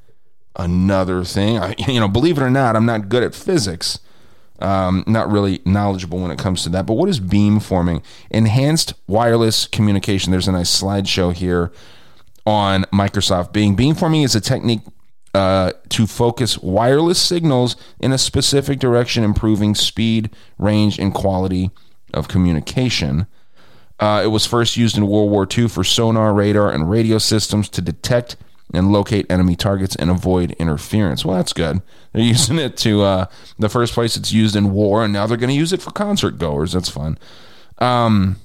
another 0.56 1.24
thing. 1.24 1.58
I, 1.58 1.74
you 1.88 2.00
know, 2.00 2.08
believe 2.08 2.36
it 2.36 2.42
or 2.42 2.50
not, 2.50 2.76
I'm 2.76 2.86
not 2.86 3.08
good 3.08 3.22
at 3.22 3.34
physics. 3.34 4.00
Um, 4.60 5.04
not 5.06 5.30
really 5.30 5.60
knowledgeable 5.66 6.18
when 6.18 6.30
it 6.30 6.38
comes 6.38 6.62
to 6.62 6.70
that. 6.70 6.86
But 6.86 6.94
what 6.94 7.08
is 7.08 7.20
beam 7.20 7.60
forming? 7.60 8.02
Enhanced 8.30 8.94
wireless 9.06 9.66
communication. 9.66 10.30
There's 10.30 10.48
a 10.48 10.52
nice 10.52 10.82
slideshow 10.82 11.32
here 11.34 11.72
on 12.46 12.84
Microsoft 12.84 13.52
Bing. 13.52 13.76
Beamforming 13.76 14.24
is 14.24 14.34
a 14.34 14.40
technique 14.40 14.80
uh, 15.34 15.72
to 15.90 16.06
focus 16.06 16.56
wireless 16.58 17.20
signals 17.20 17.76
in 18.00 18.12
a 18.12 18.18
specific 18.18 18.78
direction, 18.78 19.22
improving 19.22 19.74
speed, 19.74 20.30
range, 20.56 20.98
and 20.98 21.12
quality 21.12 21.70
of 22.14 22.28
communication. 22.28 23.26
Uh, 23.98 24.22
it 24.24 24.28
was 24.28 24.46
first 24.46 24.76
used 24.76 24.96
in 24.96 25.06
World 25.06 25.30
War 25.30 25.46
II 25.46 25.68
for 25.68 25.84
sonar, 25.84 26.32
radar, 26.32 26.70
and 26.70 26.88
radio 26.88 27.18
systems 27.18 27.68
to 27.70 27.82
detect 27.82 28.36
and 28.74 28.92
locate 28.92 29.30
enemy 29.30 29.56
targets 29.56 29.96
and 29.96 30.10
avoid 30.10 30.52
interference. 30.52 31.24
Well, 31.24 31.36
that's 31.36 31.52
good. 31.52 31.82
They're 32.12 32.22
using 32.36 32.58
it 32.58 32.76
to 32.78 33.02
uh, 33.02 33.26
the 33.58 33.68
first 33.68 33.94
place 33.94 34.16
it's 34.16 34.32
used 34.32 34.56
in 34.56 34.72
war, 34.72 35.04
and 35.04 35.12
now 35.12 35.26
they're 35.26 35.36
going 35.36 35.50
to 35.50 35.56
use 35.56 35.72
it 35.72 35.82
for 35.82 35.90
concert 35.90 36.38
goers. 36.38 36.72
That's 36.72 36.88
fun. 36.88 37.18
Um, 37.78 38.36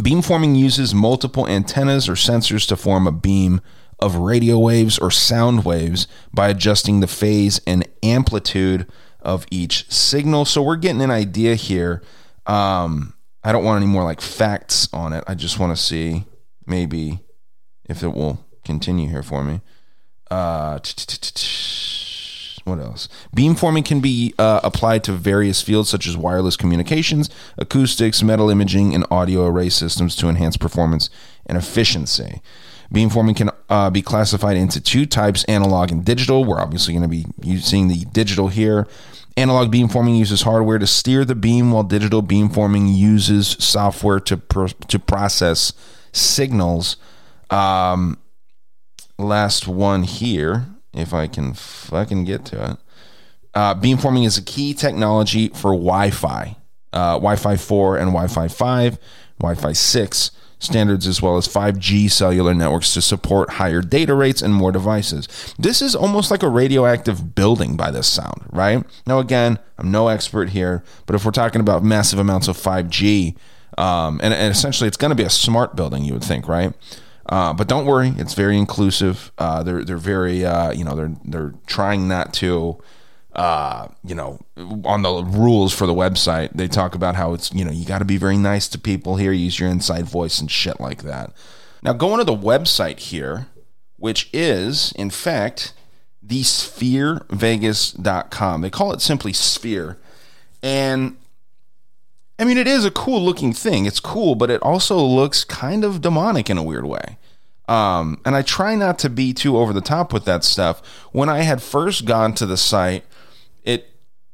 beamforming 0.00 0.56
uses 0.56 0.94
multiple 0.94 1.46
antennas 1.46 2.08
or 2.08 2.14
sensors 2.14 2.66
to 2.68 2.76
form 2.76 3.06
a 3.06 3.12
beam 3.12 3.60
of 3.98 4.16
radio 4.16 4.58
waves 4.58 4.98
or 4.98 5.10
sound 5.10 5.64
waves 5.64 6.06
by 6.32 6.48
adjusting 6.48 7.00
the 7.00 7.06
phase 7.06 7.60
and 7.66 7.86
amplitude 8.02 8.90
of 9.20 9.44
each 9.50 9.90
signal. 9.90 10.46
So 10.46 10.62
we're 10.62 10.76
getting 10.76 11.02
an 11.02 11.10
idea 11.10 11.54
here. 11.54 12.02
Um, 12.46 13.14
I 13.44 13.52
don't 13.52 13.64
want 13.64 13.82
any 13.82 13.92
more 13.92 14.04
like 14.04 14.22
facts 14.22 14.88
on 14.92 15.12
it. 15.12 15.22
I 15.26 15.34
just 15.34 15.58
want 15.58 15.76
to 15.76 15.82
see 15.82 16.24
maybe 16.66 17.20
if 17.84 18.02
it 18.02 18.14
will 18.14 18.42
continue 18.70 19.08
here 19.08 19.22
for 19.22 19.42
me. 19.42 19.60
Uh, 20.30 20.78
what 22.64 22.78
else? 22.78 23.08
Beamforming 23.36 23.84
can 23.84 24.00
be 24.00 24.32
uh, 24.38 24.60
applied 24.62 25.02
to 25.04 25.12
various 25.12 25.60
fields 25.60 25.88
such 25.88 26.06
as 26.06 26.16
wireless 26.16 26.56
communications, 26.56 27.28
acoustics, 27.58 28.22
metal 28.22 28.48
imaging, 28.48 28.94
and 28.94 29.04
audio 29.10 29.44
array 29.46 29.70
systems 29.70 30.14
to 30.16 30.28
enhance 30.28 30.56
performance 30.56 31.10
and 31.46 31.58
efficiency. 31.58 32.40
Beamforming 32.94 33.36
can 33.36 33.50
uh, 33.68 33.90
be 33.90 34.02
classified 34.02 34.56
into 34.56 34.80
two 34.80 35.04
types 35.04 35.44
analog 35.44 35.90
and 35.90 36.04
digital. 36.04 36.44
We're 36.44 36.60
obviously 36.60 36.94
going 36.94 37.02
to 37.02 37.08
be 37.08 37.24
using 37.42 37.88
the 37.88 38.04
digital 38.12 38.48
here. 38.48 38.86
Analog 39.36 39.72
beamforming 39.72 40.18
uses 40.18 40.42
hardware 40.42 40.78
to 40.78 40.86
steer 40.86 41.24
the 41.24 41.34
beam, 41.34 41.72
while 41.72 41.82
digital 41.82 42.22
beamforming 42.22 42.96
uses 42.96 43.56
software 43.58 44.20
to, 44.20 44.36
to 44.88 44.98
process 44.98 45.72
signals. 46.12 46.96
Um, 47.48 48.18
last 49.20 49.68
one 49.68 50.02
here, 50.02 50.66
if 50.92 51.14
I 51.14 51.26
can 51.26 51.54
fucking 51.54 52.24
get 52.24 52.44
to 52.46 52.72
it. 52.72 52.76
Uh, 53.54 53.74
beamforming 53.74 54.26
is 54.26 54.38
a 54.38 54.42
key 54.42 54.74
technology 54.74 55.48
for 55.48 55.72
Wi-Fi, 55.72 56.56
uh, 56.92 57.12
Wi-Fi 57.14 57.56
4 57.56 57.96
and 57.96 58.08
Wi-Fi 58.08 58.48
5, 58.48 58.98
Wi-Fi 59.40 59.72
6 59.72 60.30
standards, 60.60 61.06
as 61.06 61.20
well 61.20 61.36
as 61.36 61.48
5G 61.48 62.10
cellular 62.10 62.54
networks 62.54 62.94
to 62.94 63.02
support 63.02 63.50
higher 63.50 63.80
data 63.80 64.14
rates 64.14 64.42
and 64.42 64.54
more 64.54 64.70
devices. 64.70 65.26
This 65.58 65.82
is 65.82 65.96
almost 65.96 66.30
like 66.30 66.42
a 66.42 66.48
radioactive 66.48 67.34
building 67.34 67.76
by 67.76 67.90
this 67.90 68.06
sound, 68.06 68.44
right? 68.50 68.84
Now, 69.06 69.18
again, 69.18 69.58
I'm 69.78 69.90
no 69.90 70.08
expert 70.08 70.50
here, 70.50 70.84
but 71.06 71.16
if 71.16 71.24
we're 71.24 71.30
talking 71.32 71.60
about 71.60 71.82
massive 71.82 72.18
amounts 72.18 72.46
of 72.46 72.56
5G, 72.56 73.36
um, 73.78 74.20
and, 74.22 74.34
and 74.34 74.52
essentially 74.52 74.86
it's 74.86 74.98
going 74.98 75.10
to 75.10 75.16
be 75.16 75.24
a 75.24 75.30
smart 75.30 75.74
building, 75.74 76.04
you 76.04 76.12
would 76.12 76.24
think, 76.24 76.46
right? 76.46 76.74
Uh, 77.30 77.52
but 77.52 77.68
don't 77.68 77.86
worry, 77.86 78.12
it's 78.16 78.34
very 78.34 78.58
inclusive. 78.58 79.30
Uh, 79.38 79.62
they're 79.62 79.84
they're 79.84 79.96
very 79.96 80.44
uh, 80.44 80.72
you 80.72 80.84
know 80.84 80.96
they're 80.96 81.14
they're 81.24 81.54
trying 81.66 82.08
not 82.08 82.34
to 82.34 82.76
uh, 83.34 83.86
you 84.04 84.16
know 84.16 84.40
on 84.84 85.02
the 85.02 85.22
rules 85.22 85.72
for 85.72 85.86
the 85.86 85.94
website 85.94 86.50
they 86.54 86.66
talk 86.66 86.96
about 86.96 87.14
how 87.14 87.32
it's 87.32 87.54
you 87.54 87.64
know 87.64 87.70
you 87.70 87.86
got 87.86 88.00
to 88.00 88.04
be 88.04 88.16
very 88.16 88.36
nice 88.36 88.66
to 88.66 88.76
people 88.78 89.14
here, 89.14 89.30
use 89.30 89.60
your 89.60 89.68
inside 89.68 90.06
voice 90.06 90.40
and 90.40 90.50
shit 90.50 90.80
like 90.80 91.04
that. 91.04 91.32
Now 91.84 91.92
going 91.92 92.18
to 92.18 92.24
the 92.24 92.36
website 92.36 92.98
here, 92.98 93.46
which 93.96 94.28
is 94.32 94.90
in 94.96 95.10
fact 95.10 95.72
the 96.20 96.42
spherevegas.com. 96.42 98.60
They 98.60 98.70
call 98.70 98.92
it 98.92 99.00
simply 99.00 99.32
Sphere. 99.32 99.98
And 100.62 101.16
I 102.40 102.44
mean, 102.44 102.58
it 102.58 102.66
is 102.66 102.84
a 102.84 102.90
cool 102.90 103.22
looking 103.22 103.52
thing. 103.52 103.86
It's 103.86 104.00
cool, 104.00 104.34
but 104.34 104.50
it 104.50 104.60
also 104.62 104.98
looks 104.98 105.44
kind 105.44 105.84
of 105.84 106.00
demonic 106.00 106.50
in 106.50 106.58
a 106.58 106.62
weird 106.62 106.86
way. 106.86 107.18
Um, 107.70 108.20
and 108.24 108.34
I 108.34 108.42
try 108.42 108.74
not 108.74 108.98
to 108.98 109.08
be 109.08 109.32
too 109.32 109.56
over 109.56 109.72
the 109.72 109.80
top 109.80 110.12
with 110.12 110.24
that 110.24 110.42
stuff. 110.42 110.84
When 111.12 111.28
I 111.28 111.42
had 111.42 111.62
first 111.62 112.04
gone 112.04 112.34
to 112.34 112.44
the 112.44 112.56
site, 112.56 113.04
it 113.62 113.90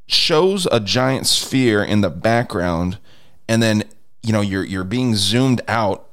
shows 0.07 0.67
a 0.73 0.81
giant 0.81 1.27
sphere 1.27 1.85
in 1.85 2.01
the 2.01 2.09
background, 2.09 2.99
and 3.47 3.63
then 3.63 3.85
you 4.23 4.33
know 4.33 4.41
you're 4.41 4.65
you're 4.65 4.85
being 4.85 5.15
zoomed 5.15 5.61
out, 5.69 6.09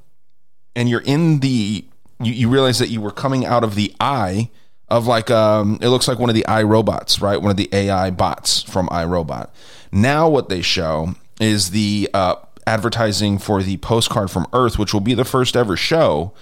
and 0.75 0.89
you're 0.89 1.01
in 1.05 1.39
the 1.39 1.85
you, 2.21 2.33
you 2.33 2.49
realize 2.49 2.79
that 2.79 2.89
you 2.89 2.99
were 2.99 3.11
coming 3.11 3.45
out 3.45 3.63
of 3.63 3.75
the 3.75 3.95
eye 4.01 4.49
of 4.89 5.07
like 5.07 5.31
um 5.31 5.79
it 5.81 5.87
looks 5.87 6.09
like 6.09 6.19
one 6.19 6.29
of 6.29 6.35
the 6.35 6.45
iRobots, 6.45 7.21
right? 7.21 7.41
One 7.41 7.51
of 7.51 7.57
the 7.57 7.69
AI 7.71 8.11
bots 8.11 8.63
from 8.63 8.89
iRobot. 8.89 9.49
Now 9.93 10.27
what 10.27 10.49
they 10.49 10.61
show 10.61 11.15
is 11.39 11.69
the 11.69 12.09
uh, 12.13 12.35
advertising 12.67 13.37
for 13.37 13.63
the 13.63 13.77
postcard 13.77 14.29
from 14.29 14.45
Earth, 14.51 14.77
which 14.77 14.93
will 14.93 14.99
be 14.99 15.13
the 15.13 15.23
first 15.23 15.55
ever 15.55 15.77
show. 15.77 16.33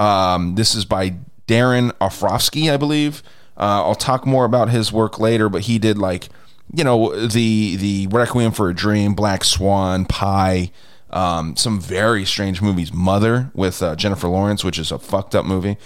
Um, 0.00 0.54
this 0.54 0.74
is 0.74 0.84
by 0.84 1.16
Darren 1.46 1.92
Ofrofsky, 2.00 2.72
I 2.72 2.76
believe. 2.78 3.22
Uh, 3.56 3.84
I'll 3.84 3.94
talk 3.94 4.26
more 4.26 4.46
about 4.46 4.70
his 4.70 4.90
work 4.90 5.20
later, 5.20 5.48
but 5.50 5.62
he 5.62 5.78
did 5.78 5.98
like, 5.98 6.28
you 6.72 6.82
know, 6.82 7.14
the 7.26 7.76
the 7.76 8.06
Requiem 8.06 8.52
for 8.52 8.70
a 8.70 8.74
Dream, 8.74 9.14
Black 9.14 9.44
Swan, 9.44 10.06
Pi, 10.06 10.70
um, 11.10 11.56
some 11.56 11.78
very 11.78 12.24
strange 12.24 12.62
movies. 12.62 12.92
Mother 12.92 13.50
with 13.52 13.82
uh, 13.82 13.94
Jennifer 13.94 14.28
Lawrence, 14.28 14.64
which 14.64 14.78
is 14.78 14.90
a 14.90 14.98
fucked 14.98 15.34
up 15.34 15.44
movie. 15.44 15.76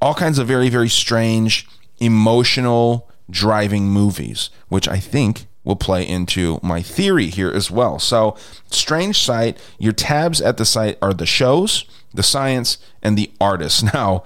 All 0.00 0.14
kinds 0.14 0.38
of 0.38 0.46
very 0.46 0.68
very 0.68 0.88
strange, 0.88 1.66
emotional 1.98 3.10
driving 3.28 3.88
movies, 3.88 4.50
which 4.68 4.86
I 4.86 5.00
think 5.00 5.46
will 5.64 5.74
play 5.76 6.06
into 6.06 6.60
my 6.62 6.80
theory 6.80 7.26
here 7.26 7.50
as 7.50 7.70
well. 7.70 7.98
So, 7.98 8.36
strange 8.70 9.18
site. 9.18 9.58
Your 9.78 9.92
tabs 9.92 10.40
at 10.40 10.58
the 10.58 10.64
site 10.64 10.96
are 11.02 11.12
the 11.12 11.26
shows, 11.26 11.84
the 12.16 12.22
science, 12.22 12.78
and 13.02 13.16
the 13.16 13.30
artists. 13.40 13.82
Now, 13.94 14.24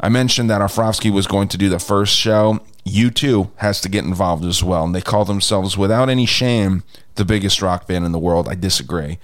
I 0.00 0.08
mentioned 0.08 0.48
that 0.50 0.60
Arfrofsky 0.60 1.10
was 1.10 1.26
going 1.26 1.48
to 1.48 1.58
do 1.58 1.68
the 1.68 1.80
first 1.80 2.14
show. 2.14 2.60
U2 2.86 3.50
has 3.56 3.80
to 3.80 3.88
get 3.88 4.04
involved 4.04 4.44
as 4.44 4.62
well, 4.62 4.84
and 4.84 4.94
they 4.94 5.00
call 5.00 5.24
themselves, 5.24 5.76
without 5.76 6.08
any 6.08 6.26
shame, 6.26 6.84
the 7.16 7.24
biggest 7.24 7.60
rock 7.60 7.86
band 7.86 8.04
in 8.04 8.12
the 8.12 8.18
world. 8.18 8.48
I 8.48 8.54
disagree. 8.54 9.18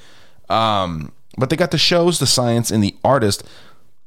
Um, 0.49 1.13
but 1.39 1.51
they 1.51 1.57
got 1.57 1.71
the 1.71 1.79
shows, 1.79 2.19
the 2.19 2.27
science, 2.27 2.71
and 2.71 2.83
the 2.83 2.97
artist. 3.05 3.45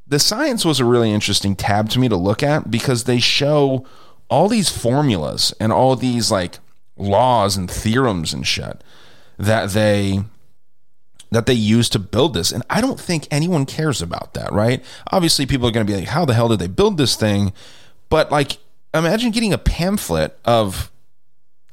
The 0.07 0.19
science 0.19 0.65
was 0.65 0.79
a 0.79 0.85
really 0.85 1.11
interesting 1.11 1.55
tab 1.55 1.89
to 1.91 1.99
me 1.99 2.09
to 2.09 2.15
look 2.15 2.43
at 2.43 2.69
because 2.69 3.03
they 3.03 3.19
show 3.19 3.85
all 4.29 4.49
these 4.49 4.69
formulas 4.69 5.53
and 5.59 5.71
all 5.71 5.95
these 5.95 6.31
like 6.31 6.59
laws 6.97 7.55
and 7.55 7.69
theorems 7.69 8.33
and 8.33 8.45
shit 8.45 8.83
that 9.37 9.69
they 9.69 10.23
that 11.31 11.45
they 11.45 11.53
use 11.53 11.89
to 11.89 11.99
build 11.99 12.33
this 12.33 12.51
and 12.51 12.63
i 12.69 12.81
don't 12.81 12.99
think 12.99 13.27
anyone 13.31 13.65
cares 13.65 14.01
about 14.01 14.33
that 14.33 14.51
right 14.51 14.83
obviously 15.11 15.45
people 15.45 15.67
are 15.67 15.71
going 15.71 15.85
to 15.85 15.91
be 15.91 15.97
like 15.97 16.09
how 16.09 16.25
the 16.25 16.33
hell 16.33 16.47
did 16.47 16.59
they 16.59 16.67
build 16.67 16.97
this 16.97 17.15
thing 17.15 17.53
but 18.09 18.31
like 18.31 18.57
imagine 18.93 19.31
getting 19.31 19.53
a 19.53 19.57
pamphlet 19.57 20.37
of 20.45 20.91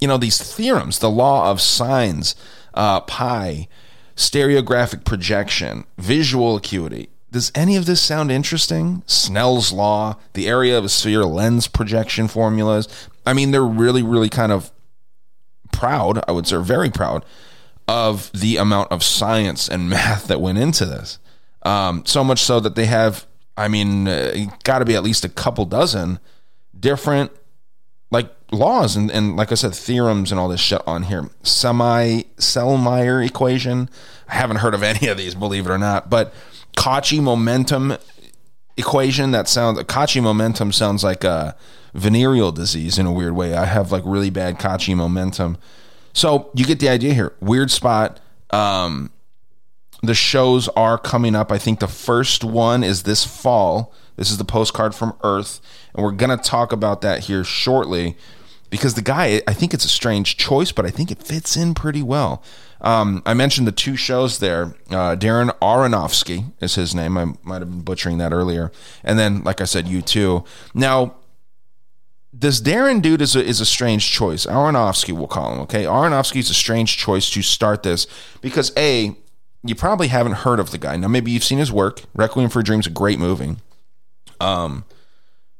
you 0.00 0.08
know 0.08 0.16
these 0.16 0.38
theorems 0.38 0.98
the 0.98 1.10
law 1.10 1.50
of 1.50 1.60
sines 1.60 2.34
uh, 2.74 3.00
pi 3.00 3.68
stereographic 4.16 5.04
projection 5.04 5.84
visual 5.98 6.56
acuity 6.56 7.08
does 7.34 7.50
any 7.52 7.74
of 7.74 7.84
this 7.84 8.00
sound 8.00 8.30
interesting? 8.30 9.02
Snell's 9.06 9.72
law, 9.72 10.18
the 10.34 10.46
area 10.46 10.78
of 10.78 10.84
a 10.84 10.88
sphere 10.88 11.24
lens 11.24 11.66
projection 11.66 12.28
formulas. 12.28 12.86
I 13.26 13.32
mean, 13.32 13.50
they're 13.50 13.66
really, 13.66 14.04
really 14.04 14.28
kind 14.28 14.52
of 14.52 14.70
proud, 15.72 16.22
I 16.28 16.30
would 16.30 16.46
say, 16.46 16.58
very 16.62 16.90
proud 16.90 17.24
of 17.86 18.30
the 18.32 18.56
amount 18.56 18.90
of 18.92 19.02
science 19.02 19.68
and 19.68 19.88
math 19.90 20.26
that 20.28 20.40
went 20.40 20.58
into 20.58 20.84
this. 20.84 21.18
Um, 21.62 22.04
so 22.04 22.22
much 22.22 22.40
so 22.40 22.60
that 22.60 22.74
they 22.74 22.86
have, 22.86 23.26
I 23.56 23.68
mean, 23.68 24.06
uh, 24.06 24.34
got 24.64 24.80
to 24.80 24.84
be 24.84 24.94
at 24.94 25.02
least 25.02 25.24
a 25.24 25.28
couple 25.28 25.64
dozen 25.64 26.18
different 26.78 27.30
like 28.10 28.30
laws 28.52 28.96
and, 28.96 29.10
and 29.10 29.36
like 29.36 29.50
I 29.50 29.54
said, 29.54 29.74
theorems 29.74 30.30
and 30.30 30.38
all 30.38 30.48
this 30.48 30.60
shit 30.60 30.82
on 30.86 31.04
here. 31.04 31.28
Semi 31.42 32.22
Sellmeier 32.36 33.26
equation. 33.26 33.88
I 34.28 34.34
haven't 34.34 34.58
heard 34.58 34.74
of 34.74 34.82
any 34.84 35.08
of 35.08 35.16
these, 35.16 35.34
believe 35.34 35.66
it 35.66 35.70
or 35.70 35.78
not, 35.78 36.10
but 36.10 36.32
Cauchy 36.76 37.20
momentum 37.20 37.96
equation 38.76 39.30
that 39.30 39.48
sounds 39.48 39.78
Cauchy 39.84 40.20
momentum 40.20 40.72
sounds 40.72 41.04
like 41.04 41.22
a 41.24 41.56
venereal 41.94 42.50
disease 42.52 42.98
in 42.98 43.06
a 43.06 43.12
weird 43.12 43.34
way. 43.34 43.54
I 43.54 43.64
have 43.66 43.92
like 43.92 44.02
really 44.04 44.30
bad 44.30 44.58
Cauchy 44.58 44.96
momentum. 44.96 45.56
So 46.14 46.50
you 46.54 46.64
get 46.64 46.80
the 46.80 46.88
idea 46.88 47.12
here. 47.12 47.34
Weird 47.40 47.70
spot. 47.70 48.20
Um, 48.50 49.10
the 50.02 50.14
shows 50.14 50.68
are 50.68 50.96
coming 50.96 51.34
up. 51.34 51.52
I 51.52 51.58
think 51.58 51.80
the 51.80 51.88
first 51.88 52.44
one 52.44 52.82
is 52.82 53.02
this 53.02 53.24
fall. 53.24 53.92
This 54.16 54.30
is 54.30 54.38
the 54.38 54.44
postcard 54.44 54.94
from 54.94 55.14
Earth, 55.24 55.60
and 55.94 56.04
we're 56.04 56.12
gonna 56.12 56.36
talk 56.36 56.72
about 56.72 57.00
that 57.00 57.24
here 57.24 57.42
shortly 57.42 58.16
because 58.70 58.94
the 58.94 59.02
guy, 59.02 59.42
I 59.46 59.52
think 59.52 59.74
it's 59.74 59.84
a 59.84 59.88
strange 59.88 60.36
choice, 60.36 60.72
but 60.72 60.86
I 60.86 60.90
think 60.90 61.10
it 61.10 61.22
fits 61.22 61.56
in 61.56 61.74
pretty 61.74 62.02
well. 62.02 62.42
Um, 62.80 63.22
I 63.24 63.32
mentioned 63.32 63.66
the 63.66 63.72
two 63.72 63.96
shows 63.96 64.40
there. 64.40 64.74
Uh, 64.90 65.16
Darren 65.16 65.56
Aronofsky 65.60 66.52
is 66.60 66.74
his 66.74 66.94
name. 66.94 67.16
I 67.16 67.26
might 67.42 67.60
have 67.60 67.70
been 67.70 67.82
butchering 67.82 68.18
that 68.18 68.32
earlier. 68.32 68.70
And 69.02 69.18
then, 69.18 69.42
like 69.42 69.60
I 69.60 69.64
said, 69.64 69.86
U2. 69.86 70.46
Now, 70.74 71.14
this 72.36 72.60
Darren 72.60 73.00
dude 73.00 73.22
is 73.22 73.36
a, 73.36 73.44
is 73.44 73.60
a 73.60 73.66
strange 73.66 74.10
choice. 74.10 74.44
Aronofsky, 74.44 75.12
we'll 75.12 75.28
call 75.28 75.52
him, 75.52 75.60
okay? 75.60 75.84
Aronofsky 75.84 76.40
is 76.40 76.50
a 76.50 76.54
strange 76.54 76.96
choice 76.96 77.30
to 77.30 77.42
start 77.42 77.84
this 77.84 78.06
because, 78.40 78.72
A, 78.76 79.14
you 79.62 79.74
probably 79.74 80.08
haven't 80.08 80.32
heard 80.32 80.58
of 80.58 80.72
the 80.72 80.78
guy. 80.78 80.96
Now, 80.96 81.08
maybe 81.08 81.30
you've 81.30 81.44
seen 81.44 81.58
his 81.58 81.70
work. 81.70 82.02
Requiem 82.14 82.50
for 82.50 82.60
a 82.60 82.64
Dream 82.64 82.80
is 82.80 82.86
a 82.88 82.90
great 82.90 83.18
movie. 83.20 83.56
Um, 84.40 84.84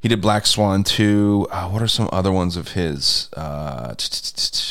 he 0.01 0.09
did 0.09 0.21
Black 0.21 0.47
Swan 0.47 0.83
too. 0.83 1.47
Uh, 1.51 1.69
what 1.69 1.81
are 1.81 1.89
some 1.89 2.11
other 2.13 2.33
ones 2.33 2.57
of 2.57 2.73
his? 2.73 3.31
Uh, 3.35 3.95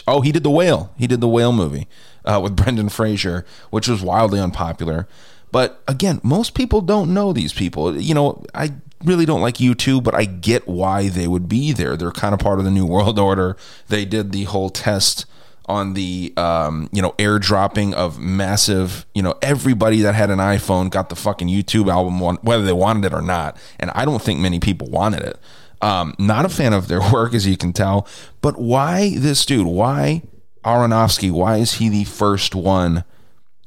oh, 0.05 0.21
he 0.21 0.31
did 0.31 0.43
The 0.43 0.51
Whale. 0.51 0.93
He 0.97 1.07
did 1.07 1.21
the 1.21 1.27
Whale 1.27 1.53
movie 1.53 1.87
uh, 2.25 2.39
with 2.43 2.55
Brendan 2.55 2.89
Fraser, 2.89 3.45
which 3.71 3.87
was 3.87 4.03
wildly 4.03 4.39
unpopular. 4.39 5.07
But 5.51 5.81
again, 5.87 6.19
most 6.21 6.53
people 6.53 6.81
don't 6.81 7.13
know 7.13 7.31
these 7.31 7.53
people. 7.53 7.97
You 7.97 8.13
know, 8.13 8.43
I 8.53 8.73
really 9.03 9.25
don't 9.25 9.41
like 9.41 9.55
U2, 9.55 10.03
but 10.03 10.15
I 10.15 10.25
get 10.25 10.67
why 10.67 11.09
they 11.09 11.27
would 11.27 11.47
be 11.47 11.71
there. 11.71 11.95
They're 11.95 12.11
kind 12.11 12.33
of 12.33 12.39
part 12.39 12.59
of 12.59 12.65
the 12.65 12.71
New 12.71 12.85
World 12.85 13.19
Order. 13.19 13.57
They 13.87 14.05
did 14.05 14.31
the 14.31 14.45
whole 14.45 14.69
test 14.69 15.25
on 15.65 15.93
the 15.93 16.33
um, 16.35 16.89
you 16.91 17.01
know 17.01 17.11
airdropping 17.13 17.93
of 17.93 18.19
massive 18.19 19.05
you 19.15 19.21
know 19.21 19.33
everybody 19.41 20.01
that 20.01 20.13
had 20.13 20.29
an 20.29 20.39
iphone 20.39 20.89
got 20.89 21.07
the 21.07 21.15
fucking 21.15 21.47
U2 21.47 21.89
album 21.89 22.19
whether 22.41 22.65
they 22.65 22.73
wanted 22.73 23.05
it 23.05 23.13
or 23.13 23.21
not. 23.21 23.57
And 23.79 23.89
i 23.91 24.03
don't 24.05 24.21
think 24.21 24.39
many 24.39 24.59
people 24.59 24.89
wanted 24.89 25.21
it. 25.21 25.39
Um, 25.81 26.15
not 26.17 26.45
a 26.45 26.49
fan 26.49 26.73
of 26.73 26.87
their 26.87 27.01
work 27.13 27.33
as 27.33 27.45
you 27.45 27.57
can 27.57 27.73
tell. 27.73 28.07
But 28.41 28.59
why 28.59 29.15
this 29.17 29.45
dude? 29.45 29.67
Why 29.67 30.23
aronofsky? 30.63 31.31
Why 31.31 31.57
is 31.57 31.73
he 31.73 31.89
the 31.89 32.05
first 32.05 32.55
one 32.55 33.03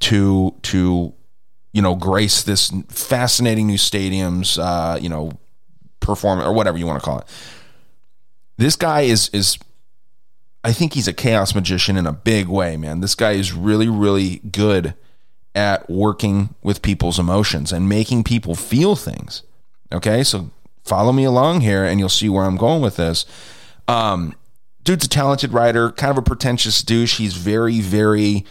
to 0.00 0.54
to 0.62 1.14
you 1.76 1.82
know 1.82 1.94
grace 1.94 2.42
this 2.42 2.72
fascinating 2.88 3.66
new 3.66 3.76
stadiums 3.76 4.58
uh, 4.58 4.98
you 4.98 5.10
know 5.10 5.30
performance 6.00 6.48
or 6.48 6.54
whatever 6.54 6.78
you 6.78 6.86
want 6.86 6.98
to 6.98 7.04
call 7.04 7.18
it 7.18 7.26
this 8.56 8.76
guy 8.76 9.02
is 9.02 9.28
is 9.34 9.58
I 10.64 10.72
think 10.72 10.94
he's 10.94 11.06
a 11.06 11.12
chaos 11.12 11.54
magician 11.54 11.96
in 11.96 12.08
a 12.08 12.12
big 12.12 12.48
way, 12.48 12.76
man. 12.76 12.98
This 12.98 13.14
guy 13.14 13.32
is 13.32 13.52
really, 13.52 13.88
really 13.88 14.40
good 14.50 14.94
at 15.54 15.88
working 15.88 16.56
with 16.60 16.82
people's 16.82 17.20
emotions 17.20 17.72
and 17.72 17.88
making 17.88 18.24
people 18.24 18.56
feel 18.56 18.96
things. 18.96 19.44
Okay, 19.92 20.24
so 20.24 20.50
follow 20.82 21.12
me 21.12 21.22
along 21.22 21.60
here 21.60 21.84
and 21.84 22.00
you'll 22.00 22.08
see 22.08 22.28
where 22.28 22.44
I'm 22.44 22.56
going 22.56 22.82
with 22.82 22.96
this. 22.96 23.26
Um, 23.86 24.34
dude's 24.82 25.04
a 25.04 25.08
talented 25.08 25.52
writer, 25.52 25.92
kind 25.92 26.10
of 26.10 26.18
a 26.18 26.22
pretentious 26.22 26.82
douche. 26.82 27.18
He's 27.18 27.34
very, 27.34 27.78
very 27.78 28.44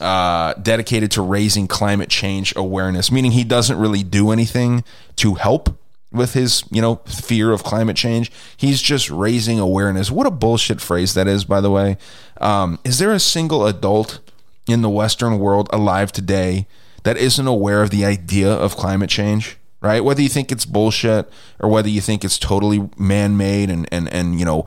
uh, 0.00 0.54
dedicated 0.54 1.10
to 1.12 1.22
raising 1.22 1.68
climate 1.68 2.08
change 2.08 2.54
awareness, 2.56 3.12
meaning 3.12 3.32
he 3.32 3.44
doesn't 3.44 3.78
really 3.78 4.02
do 4.02 4.30
anything 4.30 4.82
to 5.16 5.34
help 5.34 5.76
with 6.12 6.34
his, 6.34 6.64
you 6.70 6.82
know, 6.82 6.96
fear 7.06 7.52
of 7.52 7.62
climate 7.62 7.96
change. 7.96 8.32
He's 8.56 8.82
just 8.82 9.10
raising 9.10 9.58
awareness. 9.60 10.10
What 10.10 10.26
a 10.26 10.30
bullshit 10.30 10.80
phrase 10.80 11.14
that 11.14 11.28
is, 11.28 11.44
by 11.44 11.60
the 11.60 11.70
way. 11.70 11.98
Um, 12.40 12.78
is 12.84 12.98
there 12.98 13.12
a 13.12 13.20
single 13.20 13.66
adult 13.66 14.20
in 14.66 14.82
the 14.82 14.90
Western 14.90 15.38
world 15.38 15.68
alive 15.72 16.10
today 16.12 16.66
that 17.04 17.16
isn't 17.16 17.46
aware 17.46 17.82
of 17.82 17.90
the 17.90 18.04
idea 18.04 18.50
of 18.50 18.76
climate 18.76 19.10
change? 19.10 19.56
Right? 19.82 20.04
Whether 20.04 20.20
you 20.20 20.28
think 20.28 20.52
it's 20.52 20.66
bullshit 20.66 21.30
or 21.58 21.70
whether 21.70 21.88
you 21.88 22.02
think 22.02 22.22
it's 22.22 22.38
totally 22.38 22.90
man 22.98 23.38
made 23.38 23.70
and, 23.70 23.88
and, 23.90 24.12
and, 24.12 24.38
you 24.38 24.44
know, 24.44 24.66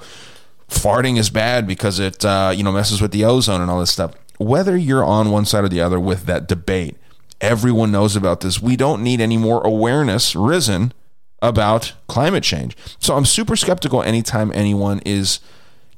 farting 0.69 1.19
is 1.19 1.29
bad 1.29 1.67
because 1.67 1.99
it, 1.99 2.25
uh, 2.25 2.51
you 2.55 2.63
know, 2.63 2.71
messes 2.71 2.99
with 2.99 3.11
the 3.11 3.23
ozone 3.23 3.61
and 3.61 3.69
all 3.69 3.79
this 3.79 3.91
stuff. 3.91 4.13
Whether 4.37 4.75
you're 4.75 5.03
on 5.03 5.31
one 5.31 5.45
side 5.45 5.63
or 5.63 5.69
the 5.69 5.81
other 5.81 5.99
with 5.99 6.25
that 6.25 6.47
debate, 6.47 6.97
everyone 7.39 7.91
knows 7.91 8.15
about 8.15 8.41
this. 8.41 8.61
We 8.61 8.75
don't 8.75 9.03
need 9.03 9.21
any 9.21 9.37
more 9.37 9.61
awareness 9.61 10.35
risen 10.35 10.93
about 11.41 11.93
climate 12.07 12.43
change. 12.43 12.75
So 12.99 13.15
I'm 13.15 13.25
super 13.25 13.55
skeptical 13.55 14.01
anytime 14.01 14.51
anyone 14.53 15.01
is 15.05 15.39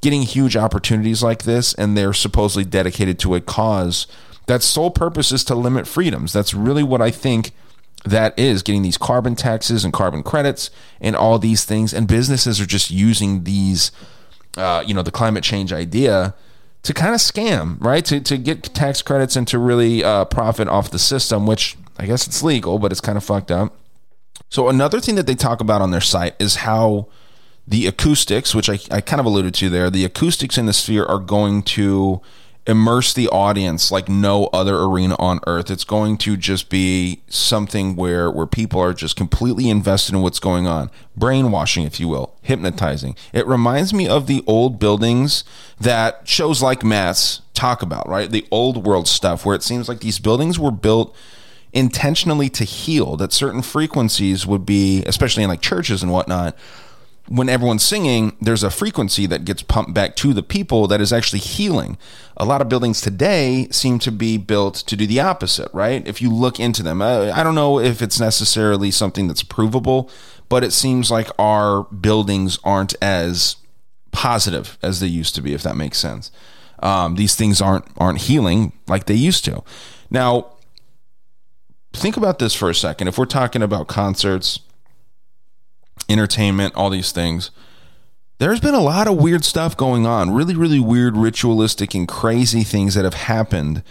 getting 0.02 0.24
huge 0.24 0.58
opportunities 0.58 1.24
like 1.24 1.44
this 1.44 1.74
and 1.76 1.98
they're 1.98 2.14
supposedly 2.14 2.66
dedicated 2.66 3.20
to 3.20 3.36
a 3.36 3.42
cause 3.42 4.08
that's 4.48 4.66
sole 4.66 4.92
purpose 4.92 5.32
is 5.32 5.44
to 5.46 5.56
limit 5.56 5.88
freedoms. 5.88 6.34
That's 6.34 6.54
really 6.54 6.84
what 6.84 7.02
I 7.02 7.12
think 7.12 7.52
that 8.04 8.38
is 8.38 8.62
getting 8.62 8.84
these 8.84 8.98
carbon 8.98 9.36
taxes 9.36 9.84
and 9.84 9.92
carbon 9.92 10.22
credits 10.22 10.70
and 11.02 11.16
all 11.16 11.40
these 11.40 11.66
things. 11.66 11.94
And 11.94 12.08
businesses 12.08 12.62
are 12.62 12.66
just 12.66 12.92
using 12.92 13.44
these, 13.44 13.92
uh, 14.58 14.84
you 14.86 14.94
know, 14.94 15.02
the 15.02 15.12
climate 15.12 15.44
change 15.44 15.74
idea 15.74 16.36
to 16.86 16.94
kind 16.94 17.14
of 17.16 17.20
scam, 17.20 17.84
right? 17.84 18.06
To, 18.06 18.22
to 18.22 18.38
get 18.38 18.64
tax 18.76 19.02
credits 19.02 19.36
and 19.36 19.48
to 19.48 19.58
really 19.58 20.04
uh, 20.04 20.26
profit 20.26 20.68
off 20.68 20.92
the 20.92 21.00
system, 21.00 21.48
which 21.48 21.78
I 21.98 22.06
guess 22.06 22.28
it's 22.28 22.44
legal, 22.44 22.78
but 22.78 22.92
it's 22.92 23.02
kind 23.02 23.18
of 23.18 23.24
fucked 23.24 23.50
up. 23.50 23.76
So 24.50 24.70
another 24.70 25.00
thing 25.00 25.16
that 25.16 25.26
they 25.26 25.34
talk 25.34 25.62
about 25.62 25.82
on 25.82 25.90
their 25.90 26.02
site 26.02 26.36
is 26.40 26.58
how 26.58 27.08
the 27.68 27.88
acoustics, 27.88 28.54
which 28.54 28.70
I, 28.70 28.78
I 28.92 29.02
kind 29.02 29.20
of 29.20 29.26
alluded 29.26 29.56
to 29.56 29.70
there, 29.70 29.90
the 29.90 30.06
acoustics 30.06 30.60
in 30.60 30.68
the 30.68 30.74
sphere 30.74 31.04
are 31.06 31.18
going 31.18 31.64
to 31.64 32.22
immerse 32.68 33.14
the 33.14 33.28
audience 33.30 33.92
like 33.92 34.10
no 34.10 34.46
other 34.48 34.78
arena 34.80 35.16
on 35.20 35.40
earth. 35.46 35.70
It's 35.70 35.84
going 35.84 36.18
to 36.20 36.36
just 36.36 36.70
be 36.70 37.22
something 37.28 37.96
where 37.96 38.32
where 38.32 38.48
people 38.48 38.82
are 38.82 38.94
just 38.94 39.16
completely 39.16 39.70
invested 39.70 40.16
in 40.16 40.22
what's 40.22 40.40
going 40.40 40.66
on, 40.66 40.90
brainwashing, 41.16 41.84
if 41.84 42.00
you 42.00 42.08
will, 42.08 42.36
hypnotizing. 42.42 43.16
It 43.34 43.46
reminds 43.48 43.94
me 43.94 44.08
of 44.08 44.28
the 44.28 44.44
old 44.48 44.80
buildings 44.80 45.44
that 45.80 46.28
shows 46.28 46.62
like 46.62 46.84
Matt's 46.84 47.42
talk 47.54 47.82
about, 47.82 48.08
right? 48.10 48.30
The 48.30 48.48
old 48.52 48.86
world 48.86 49.08
stuff 49.08 49.46
where 49.46 49.56
it 49.56 49.64
seems 49.64 49.88
like 49.88 50.00
these 50.00 50.20
buildings 50.20 50.58
were 50.58 50.72
built 50.72 51.16
intentionally 51.72 52.50
to 52.50 52.64
heal. 52.64 53.16
That 53.18 53.34
certain 53.34 53.62
frequencies 53.62 54.48
would 54.48 54.66
be, 54.66 55.04
especially 55.06 55.44
in 55.44 55.50
like 55.50 55.62
churches 55.62 56.02
and 56.02 56.12
whatnot 56.12 56.58
when 57.28 57.50
everyone's 57.50 57.84
singing, 57.84 58.36
there's 58.40 58.64
a 58.64 58.70
frequency 58.70 59.26
that 59.26 59.46
gets 59.46 59.64
pumped 59.64 59.94
back 59.94 60.16
to 60.18 60.34
the 60.34 60.44
people 60.44 60.88
that 60.88 61.02
is 61.02 61.12
actually 61.12 61.40
healing. 61.40 61.98
A 62.38 62.46
lot 62.46 62.62
of 62.62 62.70
buildings 62.70 63.02
today 63.02 63.68
seem 63.72 63.98
to 64.00 64.12
be 64.12 64.38
built 64.38 64.76
to 64.76 64.96
do 64.96 65.08
the 65.08 65.20
opposite, 65.20 65.74
right? 65.74 66.08
If 66.08 66.22
you 66.22 66.32
look 66.32 66.60
into 66.60 66.84
them, 66.84 67.02
uh, 67.02 67.32
I 67.34 67.44
don't 67.44 67.56
know 67.56 67.80
if 67.80 68.02
it's 68.02 68.20
necessarily 68.20 68.92
something 68.92 69.28
that's 69.28 69.44
provable, 69.44 70.10
but 70.50 70.64
it 70.64 70.72
seems 70.72 71.10
like 71.10 71.30
our 71.40 71.84
buildings 71.86 72.60
aren't 72.64 72.94
as 73.02 73.56
positive 74.12 74.78
as 74.84 75.00
they 75.00 75.08
used 75.08 75.34
to 75.36 75.42
be, 75.42 75.54
if 75.54 75.64
that 75.64 75.76
makes 75.76 75.98
sense. 75.98 76.32
Um, 76.80 77.16
these 77.16 77.36
things 77.36 77.62
aren't 77.62 77.86
aren't 77.98 78.22
healing 78.22 78.74
like 78.88 79.06
they 79.06 79.16
used 79.16 79.46
to. 79.46 79.64
Now, 80.12 80.54
think 81.94 82.18
about 82.18 82.38
this 82.40 82.54
for 82.54 82.70
a 82.70 82.76
second. 82.76 83.08
If 83.08 83.18
we're 83.18 83.26
talking 83.26 83.64
about 83.64 83.88
concerts, 83.88 84.60
entertainment, 86.10 86.76
all 86.76 86.90
these 86.90 87.12
things. 87.12 87.52
There's 88.38 88.60
been 88.60 88.74
a 88.74 88.82
lot 88.82 89.08
of 89.08 89.18
weird 89.18 89.46
stuff 89.46 89.78
going 89.78 90.06
on, 90.06 90.34
really, 90.34 90.56
really 90.56 90.80
weird, 90.80 91.16
ritualistic, 91.16 91.94
and 91.94 92.08
crazy 92.08 92.64
things 92.64 92.94
that 92.96 93.06
have 93.06 93.14
happened 93.14 93.82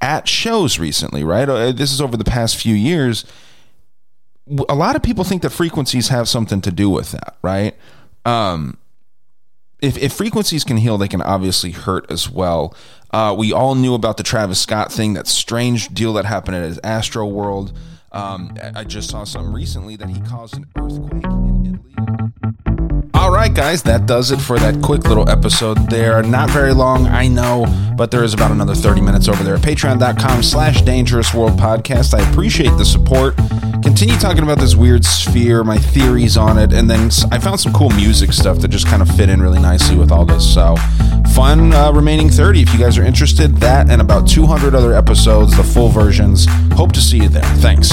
at 0.00 0.28
shows 0.28 0.78
recently, 0.78 1.24
right? 1.24 1.48
Uh, 1.48 1.72
this 1.72 1.92
is 1.92 2.00
over 2.00 2.16
the 2.16 2.24
past 2.24 2.56
few 2.56 2.74
years. 2.74 3.24
A 4.68 4.74
lot 4.74 4.94
of 4.94 5.02
people 5.02 5.24
think 5.24 5.42
that 5.42 5.50
frequencies 5.50 6.08
have 6.08 6.28
something 6.28 6.60
to 6.60 6.70
do 6.70 6.88
with 6.88 7.10
that, 7.10 7.36
right? 7.42 7.74
Um, 8.24 8.78
if, 9.80 9.98
if 9.98 10.12
frequencies 10.12 10.64
can 10.64 10.76
heal, 10.76 10.96
they 10.96 11.08
can 11.08 11.22
obviously 11.22 11.72
hurt 11.72 12.10
as 12.10 12.30
well. 12.30 12.74
Uh, 13.10 13.34
we 13.36 13.52
all 13.52 13.74
knew 13.74 13.94
about 13.94 14.16
the 14.16 14.22
Travis 14.22 14.60
Scott 14.60 14.92
thing, 14.92 15.14
that 15.14 15.26
strange 15.26 15.88
deal 15.88 16.12
that 16.14 16.24
happened 16.24 16.56
at 16.56 16.62
his 16.62 16.78
Astroworld. 16.80 17.74
Um, 18.12 18.56
I 18.74 18.84
just 18.84 19.10
saw 19.10 19.24
something 19.24 19.52
recently 19.52 19.96
that 19.96 20.08
he 20.08 20.20
caused 20.20 20.56
an 20.56 20.66
earthquake 20.76 21.24
in 21.24 21.66
Italy. 21.66 22.27
Right, 23.38 23.54
guys, 23.54 23.84
that 23.84 24.06
does 24.06 24.32
it 24.32 24.38
for 24.38 24.58
that 24.58 24.82
quick 24.82 25.04
little 25.04 25.30
episode 25.30 25.88
there. 25.88 26.20
Not 26.24 26.50
very 26.50 26.74
long, 26.74 27.06
I 27.06 27.28
know, 27.28 27.66
but 27.96 28.10
there 28.10 28.24
is 28.24 28.34
about 28.34 28.50
another 28.50 28.74
30 28.74 29.00
minutes 29.00 29.28
over 29.28 29.44
there 29.44 29.54
at 29.54 29.60
patreon.com 29.60 30.42
slash 30.42 30.82
dangerous 30.82 31.32
world 31.32 31.52
podcast. 31.52 32.18
I 32.18 32.28
appreciate 32.32 32.76
the 32.78 32.84
support. 32.84 33.36
Continue 33.84 34.16
talking 34.16 34.42
about 34.42 34.58
this 34.58 34.74
weird 34.74 35.04
sphere, 35.04 35.62
my 35.62 35.78
theories 35.78 36.36
on 36.36 36.58
it, 36.58 36.72
and 36.72 36.90
then 36.90 37.12
I 37.30 37.38
found 37.38 37.60
some 37.60 37.72
cool 37.72 37.90
music 37.90 38.32
stuff 38.32 38.58
that 38.58 38.68
just 38.68 38.88
kind 38.88 39.02
of 39.02 39.08
fit 39.08 39.28
in 39.28 39.40
really 39.40 39.60
nicely 39.60 39.96
with 39.96 40.10
all 40.10 40.24
this. 40.24 40.52
So, 40.52 40.74
fun 41.32 41.72
uh, 41.72 41.92
remaining 41.92 42.30
30. 42.30 42.62
If 42.62 42.72
you 42.72 42.80
guys 42.80 42.98
are 42.98 43.04
interested, 43.04 43.54
that 43.58 43.88
and 43.88 44.02
about 44.02 44.26
200 44.26 44.74
other 44.74 44.94
episodes, 44.94 45.56
the 45.56 45.62
full 45.62 45.90
versions. 45.90 46.46
Hope 46.72 46.90
to 46.90 47.00
see 47.00 47.18
you 47.18 47.28
there. 47.28 47.44
Thanks. 47.60 47.92